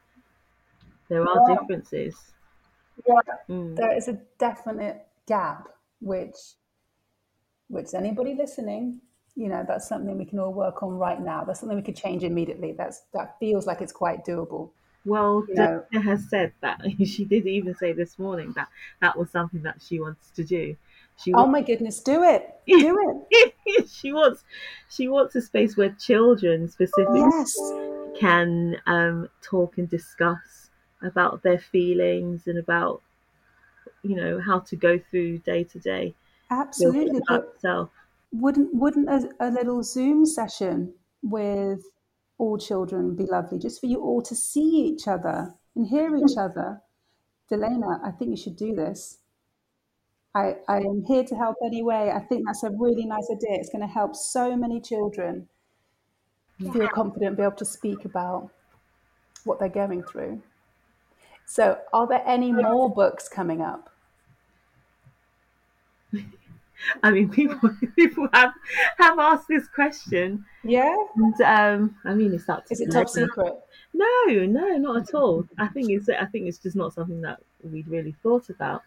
There 1.07 1.25
are 1.25 1.39
Yeah. 1.47 1.55
differences. 1.55 2.33
Yeah. 3.07 3.37
Mm. 3.49 3.77
There 3.77 3.95
is 3.95 4.07
a 4.07 4.13
definite 4.37 5.07
gap, 5.27 5.69
which, 5.99 6.35
which 7.67 7.93
anybody 7.93 8.35
listening, 8.35 9.01
you 9.35 9.47
know, 9.49 9.63
that's 9.67 9.87
something 9.87 10.17
we 10.17 10.25
can 10.25 10.39
all 10.39 10.53
work 10.53 10.83
on 10.83 10.91
right 10.97 11.19
now. 11.19 11.43
That's 11.43 11.59
something 11.59 11.77
we 11.77 11.83
could 11.83 11.95
change 11.95 12.23
immediately. 12.23 12.73
That's 12.73 13.01
that 13.13 13.39
feels 13.39 13.65
like 13.65 13.81
it's 13.81 13.91
quite 13.91 14.25
doable. 14.25 14.71
Well. 15.05 15.47
Dana 15.55 16.01
has 16.01 16.29
said 16.29 16.53
that 16.61 16.81
she 17.05 17.25
did 17.25 17.45
even 17.47 17.75
say 17.75 17.93
this 17.93 18.17
morning 18.19 18.53
that 18.53 18.69
that 19.01 19.17
was 19.17 19.29
something 19.31 19.63
that 19.63 19.81
she 19.81 19.99
wants 19.99 20.31
to 20.31 20.43
do. 20.43 20.75
She 21.17 21.33
Oh 21.33 21.45
my 21.47 21.61
goodness, 21.61 22.01
do 22.01 22.23
it, 22.23 22.61
do 22.79 22.97
it. 22.97 23.27
she 23.87 24.11
wants 24.13 24.43
she 24.89 25.07
wants 25.07 25.35
a 25.35 25.41
space 25.41 25.75
where 25.77 25.91
children 25.93 26.67
specifically 26.69 27.31
Yes, 27.31 27.55
can 28.19 28.77
um, 28.85 29.29
talk 29.41 29.77
and 29.77 29.89
discuss 29.89 30.69
about 31.01 31.43
their 31.43 31.59
feelings 31.59 32.47
and 32.47 32.57
about 32.59 33.01
you 34.03 34.15
know 34.15 34.39
how 34.39 34.59
to 34.59 34.75
go 34.75 34.97
through 34.99 35.37
day 35.39 35.63
to 35.63 35.79
day 35.79 36.15
absolutely. 36.49 37.19
But 37.27 37.57
self. 37.59 37.91
wouldn't 38.31 38.73
wouldn't 38.75 39.09
a, 39.09 39.29
a 39.39 39.49
little 39.51 39.83
Zoom 39.83 40.25
session 40.25 40.95
with 41.23 41.83
all 42.37 42.57
children 42.57 43.15
be 43.15 43.25
lovely, 43.25 43.59
just 43.59 43.79
for 43.79 43.87
you 43.87 44.01
all 44.01 44.21
to 44.21 44.35
see 44.35 44.87
each 44.87 45.07
other 45.07 45.53
and 45.75 45.87
hear 45.87 46.15
each 46.15 46.33
hmm. 46.33 46.39
other? 46.39 46.81
Delena, 47.51 47.99
I 48.03 48.11
think 48.11 48.31
you 48.31 48.37
should 48.37 48.55
do 48.55 48.73
this. 48.73 49.19
I, 50.35 50.55
I 50.67 50.77
am 50.77 51.03
here 51.05 51.23
to 51.23 51.35
help 51.35 51.57
anyway. 51.63 52.11
I 52.13 52.19
think 52.19 52.45
that's 52.45 52.63
a 52.63 52.71
really 52.71 53.05
nice 53.05 53.27
idea. 53.31 53.59
It's 53.59 53.69
going 53.69 53.87
to 53.87 53.93
help 53.93 54.15
so 54.15 54.55
many 54.55 54.81
children 54.81 55.47
feel 56.71 56.87
confident, 56.87 57.37
be 57.37 57.43
able 57.43 57.55
to 57.57 57.65
speak 57.65 58.05
about 58.05 58.49
what 59.43 59.59
they're 59.59 59.69
going 59.69 60.03
through. 60.03 60.41
So, 61.45 61.77
are 61.91 62.07
there 62.07 62.23
any 62.25 62.51
more 62.51 62.91
books 62.91 63.27
coming 63.27 63.61
up? 63.61 63.92
I 67.01 67.11
mean, 67.11 67.29
people 67.39 67.69
people 67.95 68.27
have 68.33 68.53
have 68.97 69.19
asked 69.19 69.47
this 69.47 69.67
question, 69.67 70.45
Yeah? 70.63 70.95
and 71.15 71.41
um, 71.41 71.97
I 72.05 72.13
mean, 72.13 72.33
it's 72.33 72.49
up 72.49 72.65
to 72.65 72.73
Is 72.73 72.81
it 72.81 72.91
top 72.91 73.09
secret? 73.09 73.53
No, 73.93 74.25
no, 74.27 74.77
not 74.77 74.97
at 75.09 75.13
all. 75.13 75.47
I 75.57 75.67
think 75.67 75.89
it's 75.91 76.09
I 76.09 76.25
think 76.25 76.47
it's 76.47 76.57
just 76.57 76.75
not 76.75 76.93
something 76.93 77.21
that 77.21 77.41
we'd 77.63 77.87
really 77.87 78.15
thought 78.23 78.49
about 78.49 78.83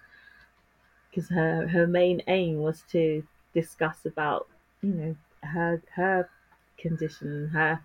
because 1.11 1.28
her 1.30 1.66
her 1.68 1.87
main 1.87 2.22
aim 2.26 2.59
was 2.59 2.82
to 2.92 3.26
discuss 3.54 4.04
about 4.04 4.48
you 4.82 4.92
know 4.92 5.16
her 5.42 5.82
her 5.94 6.28
condition, 6.76 7.48
her 7.48 7.80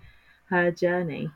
her 0.50 0.71
journey. 0.71 1.32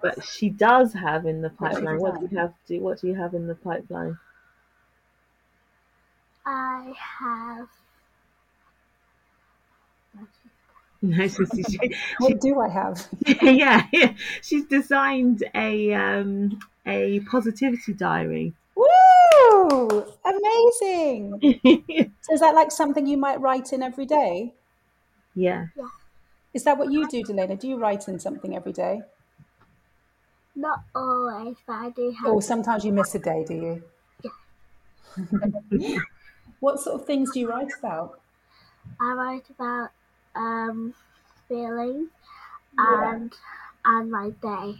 But 0.00 0.24
she 0.24 0.48
does 0.48 0.92
have 0.92 1.26
in 1.26 1.42
the 1.42 1.50
pipeline. 1.50 1.98
What 1.98 2.20
do 2.20 2.28
you 2.30 2.38
have? 2.38 2.54
Do 2.66 2.80
what 2.80 3.00
do 3.00 3.08
you 3.08 3.14
have 3.14 3.34
in 3.34 3.46
the 3.46 3.54
pipeline? 3.56 4.18
I 6.44 6.92
have. 6.96 7.68
No, 10.14 10.26
she, 11.10 11.28
she, 11.28 11.62
she, 11.64 11.94
What 12.18 12.40
do 12.40 12.60
I 12.60 12.68
have? 12.68 13.08
yeah, 13.42 13.86
yeah, 13.92 14.14
she's 14.40 14.64
designed 14.66 15.42
a 15.54 15.92
um 15.94 16.60
a 16.86 17.20
positivity 17.20 17.92
diary. 17.92 18.52
Woo! 18.76 20.04
Amazing! 20.24 21.58
So 22.22 22.34
is 22.34 22.40
that 22.40 22.54
like 22.54 22.70
something 22.70 23.04
you 23.06 23.16
might 23.16 23.40
write 23.40 23.72
in 23.72 23.82
every 23.82 24.06
day? 24.06 24.54
yeah, 25.34 25.66
Is 26.54 26.62
that 26.64 26.78
what 26.78 26.92
you 26.92 27.08
do, 27.08 27.24
Delena? 27.24 27.58
Do 27.58 27.66
you 27.66 27.76
write 27.78 28.06
in 28.06 28.20
something 28.20 28.54
every 28.54 28.72
day? 28.72 29.02
Not 30.54 30.84
always, 30.94 31.56
but 31.66 31.72
I 31.72 31.90
do 31.90 32.14
have. 32.20 32.30
Or 32.32 32.40
sometimes 32.40 32.84
you 32.84 32.92
miss 32.92 33.12
a 33.16 33.18
day, 33.18 33.44
do 33.44 33.54
you? 33.54 33.82
Yeah. 35.72 35.98
what 36.60 36.78
sort 36.78 37.00
of 37.00 37.06
things 37.06 37.32
do 37.32 37.40
you 37.40 37.48
write 37.48 37.72
about? 37.76 38.20
I 39.00 39.12
write 39.14 39.50
about 39.50 39.90
um 40.34 40.94
feelings 41.48 42.08
and 42.78 43.32
and 43.84 44.10
my 44.10 44.30
day. 44.42 44.78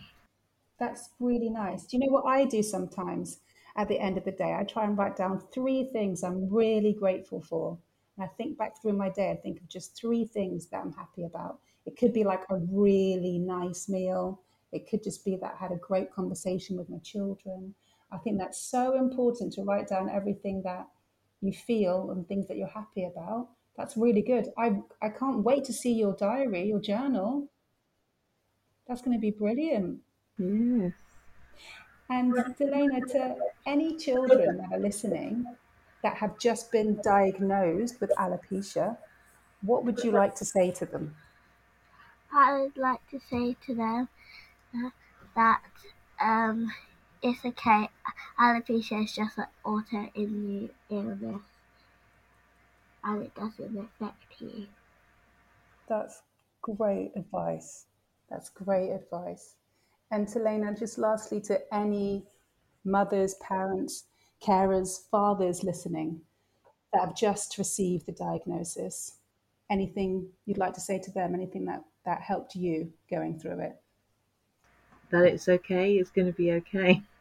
That's 0.79 1.11
really 1.21 1.51
nice. 1.51 1.85
Do 1.85 1.97
you 1.97 2.07
know 2.07 2.13
what 2.13 2.27
I 2.27 2.45
do 2.45 2.63
sometimes 2.63 3.41
at 3.77 3.89
the 3.89 3.99
end 3.99 4.19
of 4.19 4.25
the 4.25 4.33
day? 4.33 4.57
I 4.59 4.65
try 4.65 4.85
and 4.85 4.97
write 4.97 5.17
down 5.17 5.43
three 5.53 5.89
things 5.93 6.23
I'm 6.23 6.49
really 6.53 6.93
grateful 6.93 7.41
for. 7.41 7.79
And 8.17 8.25
I 8.25 8.29
think 8.37 8.59
back 8.59 8.81
through 8.81 8.95
my 8.95 9.09
day, 9.09 9.31
I 9.31 9.37
think 9.37 9.61
of 9.61 9.69
just 9.69 9.97
three 9.97 10.25
things 10.25 10.67
that 10.67 10.83
I'm 10.83 10.93
happy 10.93 11.25
about. 11.25 11.61
It 11.87 11.97
could 11.97 12.13
be 12.13 12.25
like 12.25 12.45
a 12.51 12.57
really 12.57 13.39
nice 13.39 13.89
meal, 13.89 14.41
it 14.73 14.89
could 14.89 15.03
just 15.03 15.25
be 15.25 15.37
that 15.37 15.55
I 15.55 15.63
had 15.63 15.73
a 15.73 15.77
great 15.77 16.11
conversation 16.11 16.77
with 16.77 16.89
my 16.89 16.99
children. 16.99 17.75
I 18.11 18.19
think 18.19 18.39
that's 18.39 18.61
so 18.61 18.97
important 18.97 19.53
to 19.55 19.63
write 19.63 19.89
down 19.89 20.11
everything 20.11 20.63
that 20.65 20.87
you 21.41 21.53
feel 21.53 22.11
and 22.11 22.27
things 22.27 22.47
that 22.49 22.57
you're 22.57 22.69
happy 22.69 23.05
about. 23.05 23.49
That's 23.77 23.97
really 23.97 24.23
good. 24.23 24.49
I, 24.59 24.81
I 25.01 25.09
can't 25.09 25.43
wait 25.43 25.65
to 25.65 25.73
see 25.73 25.93
your 25.93 26.15
diary, 26.15 26.69
your 26.69 26.81
journal. 26.81 27.49
That's 28.87 29.01
going 29.01 29.17
to 29.17 29.21
be 29.21 29.31
brilliant. 29.31 30.01
yes. 30.39 30.93
And 32.11 32.35
Delena, 32.35 33.01
to 33.13 33.37
any 33.65 33.97
children 33.97 34.59
that 34.59 34.73
are 34.73 34.79
listening 34.79 35.47
that 36.03 36.17
have 36.17 36.39
just 36.39 36.71
been 36.71 37.01
diagnosed 37.03 38.01
with 38.01 38.11
alopecia, 38.19 38.99
what 39.63 39.85
would 39.85 40.03
you 40.05 40.11
like 40.11 40.35
to 40.37 40.45
say 40.45 40.71
to 40.73 40.85
them? 40.85 41.15
I 42.33 42.61
would 42.61 42.77
like 42.77 43.09
to 43.11 43.21
say 43.31 43.57
to 43.67 43.75
them 43.75 44.09
that 45.35 45.63
um, 46.21 46.73
it's 47.23 47.45
okay. 47.45 47.89
Alopecia 48.39 49.05
is 49.05 49.13
just 49.13 49.39
an 49.39 49.47
autoimmune 49.65 50.71
illness, 50.91 51.43
and 53.05 53.23
it 53.23 53.35
doesn't 53.35 53.77
affect 53.79 54.41
you. 54.41 54.67
That's 55.89 56.23
great 56.61 57.13
advice. 57.17 57.87
That's 58.31 58.49
great 58.49 58.91
advice. 58.91 59.55
And 60.11 60.27
Telena, 60.27 60.79
just 60.79 60.99
lastly, 60.99 61.41
to 61.43 61.61
any 61.75 62.25
mothers, 62.85 63.35
parents, 63.35 64.05
carers, 64.43 65.09
fathers 65.11 65.63
listening 65.63 66.21
that 66.93 67.01
have 67.01 67.17
just 67.17 67.59
received 67.59 68.07
the 68.07 68.13
diagnosis, 68.13 69.17
anything 69.71 70.29
you'd 70.47 70.59
like 70.59 70.75
to 70.75 70.81
say 70.81 70.99
to 70.99 71.11
them? 71.11 71.35
Anything 71.35 71.65
that, 71.67 71.83
that 72.05 72.21
helped 72.21 72.55
you 72.55 72.93
going 73.09 73.39
through 73.39 73.61
it? 73.61 73.83
that 75.13 75.25
it's 75.27 75.49
okay, 75.49 75.95
it's 75.95 76.11
going 76.11 76.27
to 76.27 76.33
be 76.33 76.53
okay. 76.53 77.03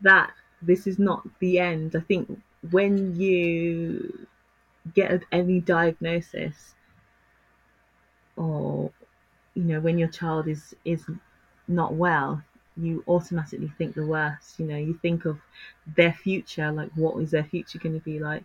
That 0.00 0.32
this 0.60 0.86
is 0.86 0.98
not 0.98 1.26
the 1.38 1.58
end. 1.60 1.94
I 1.96 2.00
think 2.00 2.28
when 2.72 3.14
you 3.14 4.26
get 4.92 5.24
any 5.32 5.60
diagnosis, 5.60 6.74
or 8.36 8.92
you 9.54 9.64
know, 9.64 9.80
when 9.80 9.98
your 9.98 10.08
child 10.08 10.48
is 10.48 10.74
is 10.84 11.06
not 11.68 11.94
well, 11.94 12.42
you 12.76 13.04
automatically 13.08 13.68
think 13.78 13.94
the 13.94 14.06
worst. 14.06 14.58
You 14.60 14.66
know, 14.66 14.78
you 14.78 14.94
think 14.98 15.24
of 15.26 15.40
their 15.86 16.12
future, 16.14 16.72
like 16.72 16.92
what 16.94 17.20
is 17.22 17.32
their 17.32 17.44
future 17.44 17.78
going 17.78 17.98
to 17.98 18.04
be 18.04 18.18
like. 18.20 18.44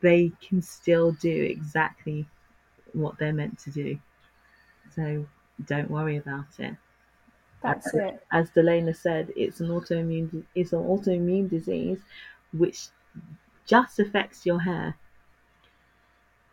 They 0.00 0.28
can 0.40 0.62
still 0.62 1.10
do 1.12 1.42
exactly 1.42 2.28
what 2.92 3.18
they're 3.18 3.32
meant 3.32 3.58
to 3.60 3.70
do. 3.70 4.00
So 4.92 5.28
don't 5.64 5.90
worry 5.90 6.16
about 6.18 6.60
it 6.60 6.76
That's 7.62 7.92
it. 7.94 8.24
as 8.30 8.50
delana 8.50 8.94
said, 8.94 9.32
it's 9.36 9.60
an 9.60 9.68
autoimmune 9.68 10.44
it's 10.54 10.72
an 10.72 10.80
autoimmune 10.80 11.48
disease 11.48 12.02
which 12.52 12.88
just 13.66 13.98
affects 14.00 14.46
your 14.46 14.60
hair. 14.60 14.96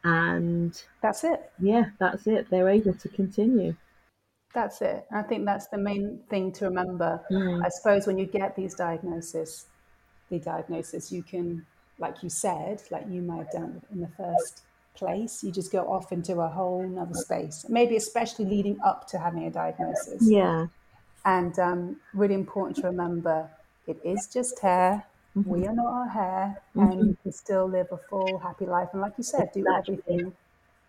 And 0.03 0.81
That's 1.01 1.23
it. 1.23 1.51
yeah, 1.59 1.85
that's 1.99 2.25
it. 2.25 2.49
They're 2.49 2.69
able 2.69 2.93
to 2.95 3.09
continue. 3.09 3.75
That's 4.53 4.81
it. 4.81 5.05
I 5.13 5.21
think 5.21 5.45
that's 5.45 5.67
the 5.67 5.77
main 5.77 6.19
thing 6.29 6.51
to 6.53 6.65
remember. 6.65 7.21
Mm. 7.31 7.63
I 7.63 7.69
suppose 7.69 8.07
when 8.07 8.17
you 8.17 8.25
get 8.25 8.55
these 8.55 8.73
diagnoses, 8.75 9.65
the 10.29 10.39
diagnosis, 10.39 11.11
you 11.11 11.23
can, 11.23 11.65
like 11.99 12.21
you 12.23 12.29
said, 12.29 12.81
like 12.89 13.05
you 13.09 13.21
might 13.21 13.37
have 13.37 13.51
done 13.51 13.81
in 13.93 14.01
the 14.01 14.09
first 14.17 14.63
place, 14.95 15.43
you 15.43 15.51
just 15.51 15.71
go 15.71 15.89
off 15.89 16.11
into 16.11 16.39
a 16.41 16.47
whole 16.47 16.83
nother 16.85 17.13
space. 17.13 17.65
Maybe 17.69 17.95
especially 17.95 18.45
leading 18.45 18.77
up 18.83 19.07
to 19.09 19.19
having 19.19 19.45
a 19.45 19.51
diagnosis. 19.51 20.21
Yeah. 20.21 20.67
And 21.23 21.57
um, 21.59 21.97
really 22.13 22.33
important 22.33 22.77
to 22.77 22.87
remember, 22.87 23.49
it 23.87 23.99
is 24.03 24.27
just 24.27 24.59
hair. 24.59 25.05
Mm-hmm. 25.37 25.49
We 25.49 25.67
are 25.67 25.73
not 25.73 25.85
our 25.87 26.07
hair, 26.09 26.61
and 26.75 26.89
mm-hmm. 26.89 27.07
you 27.07 27.17
can 27.23 27.31
still 27.31 27.65
live 27.67 27.87
a 27.91 27.97
full, 27.97 28.37
happy 28.39 28.65
life. 28.65 28.89
And 28.91 29.01
like 29.01 29.13
you 29.17 29.23
said, 29.23 29.49
do 29.53 29.61
Exactly. 29.61 29.99
everything 30.07 30.33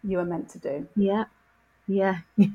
you 0.03 0.19
are 0.19 0.25
meant 0.25 0.49
to 0.51 0.59
do. 0.59 0.87
Yeah. 0.97 1.25
Yeah. 1.87 2.19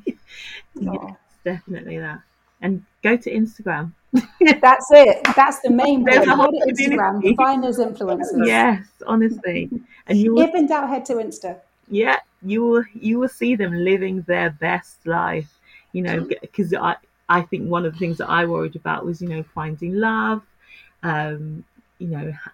Yes, 0.80 1.16
definitely 1.44 1.98
that. 1.98 2.20
And 2.62 2.84
go 3.02 3.18
to 3.18 3.32
Instagram. 3.32 3.94
That's 4.62 4.88
it. 4.92 5.26
That's 5.36 5.60
the 5.62 5.72
main 5.72 6.06
point. 6.06 6.26
Go 6.26 6.52
to 6.52 6.66
Instagram, 6.72 7.36
find 7.36 7.64
those 7.64 7.80
influencers. 7.80 8.46
Yes, 8.46 8.86
honestly. 9.08 9.70
And 10.06 10.20
you 10.20 10.36
will 10.36 10.44
If 10.44 10.54
in 10.54 10.68
doubt, 10.68 10.90
head 10.90 11.06
to 11.06 11.14
Insta. 11.16 11.60
yeah 11.90 12.20
you 12.42 12.64
will 12.64 12.84
you 12.94 13.20
will 13.20 13.30
see 13.30 13.56
them 13.56 13.74
living 13.74 14.22
their 14.24 14.50
best 14.50 15.06
life 15.06 15.58
you 15.94 16.02
know 16.02 16.18
mm-hmm. 16.18 16.34
because 16.42 16.74
i 16.74 16.96
i 17.30 17.42
think 17.42 17.68
one 17.68 17.86
of 17.86 17.94
the 17.94 18.00
things 18.00 18.18
that 18.18 18.30
i 18.30 18.46
worried 18.46 18.76
about 18.76 19.06
was 19.06 19.22
you 19.22 19.28
know 19.28 19.44
finding 19.56 19.96
love 19.96 20.42
um 21.04 21.64
you 22.00 22.08
know 22.08 22.32
ha, 22.32 22.52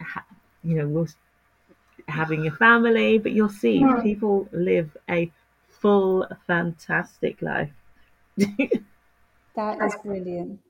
ha, 0.00 0.24
you 0.62 0.76
know 0.76 0.88
was 0.88 1.16
having 2.08 2.46
a 2.46 2.50
family 2.50 3.18
but 3.18 3.32
you'll 3.32 3.48
see 3.48 3.84
people 4.02 4.48
live 4.52 4.96
a 5.08 5.30
full 5.68 6.26
fantastic 6.46 7.40
life 7.42 7.72
That 9.54 9.80
is 9.80 9.94
brilliant. 10.02 10.60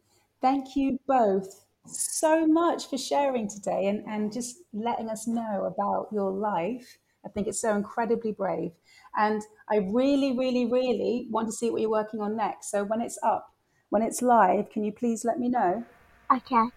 Thank 0.41 0.77
you 0.77 1.01
both 1.07 1.65
so 1.87 2.47
much 2.47 2.89
for 2.89 2.99
sharing 2.99 3.49
today 3.49 3.87
and, 3.87 4.05
and 4.07 4.33
just 4.33 4.57
letting 4.73 5.09
us 5.09 5.27
know 5.27 5.65
about 5.65 6.09
your 6.13 6.31
life. 6.31 6.99
I 7.25 7.31
think 7.31 7.47
it's 7.47 7.61
so 7.61 7.75
incredibly 7.75 8.33
brave. 8.33 8.73
And 9.17 9.43
I 9.71 9.77
really, 9.77 10.37
really, 10.37 10.67
really 10.67 11.29
want 11.31 11.49
to 11.49 11.53
see 11.53 11.71
what 11.71 11.81
you're 11.81 11.91
working 11.91 12.21
on 12.21 12.37
next. 12.37 12.71
So 12.71 12.85
when 12.85 13.01
it's 13.01 13.19
up, 13.23 13.49
when 13.89 14.03
it's 14.03 14.21
live, 14.21 14.69
can 14.71 14.85
you 14.85 14.93
please 14.93 15.25
let 15.25 15.39
me 15.39 15.49
know? 15.49 15.85
Okay. 16.31 16.69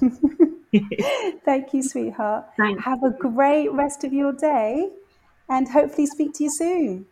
Thank 1.44 1.72
you, 1.72 1.82
sweetheart. 1.82 2.46
Thank 2.56 2.80
Have 2.80 3.02
a 3.02 3.10
great 3.10 3.72
rest 3.72 4.04
of 4.04 4.12
your 4.12 4.32
day 4.32 4.90
and 5.48 5.68
hopefully 5.68 6.06
speak 6.06 6.34
to 6.34 6.44
you 6.44 6.50
soon. 6.50 7.06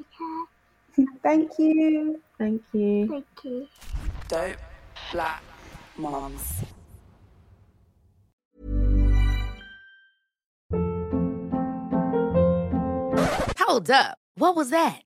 Okay. 0.00 1.06
Thank 1.22 1.58
you. 1.58 2.22
thank 2.38 2.62
you 2.72 3.06
Thank 3.08 3.26
you. 3.44 3.68
Dope 4.28 4.56
Black 5.12 5.42
Mums. 5.98 6.64
Hold 13.58 13.90
up. 13.90 14.18
What 14.36 14.56
was 14.56 14.70
that? 14.70 15.05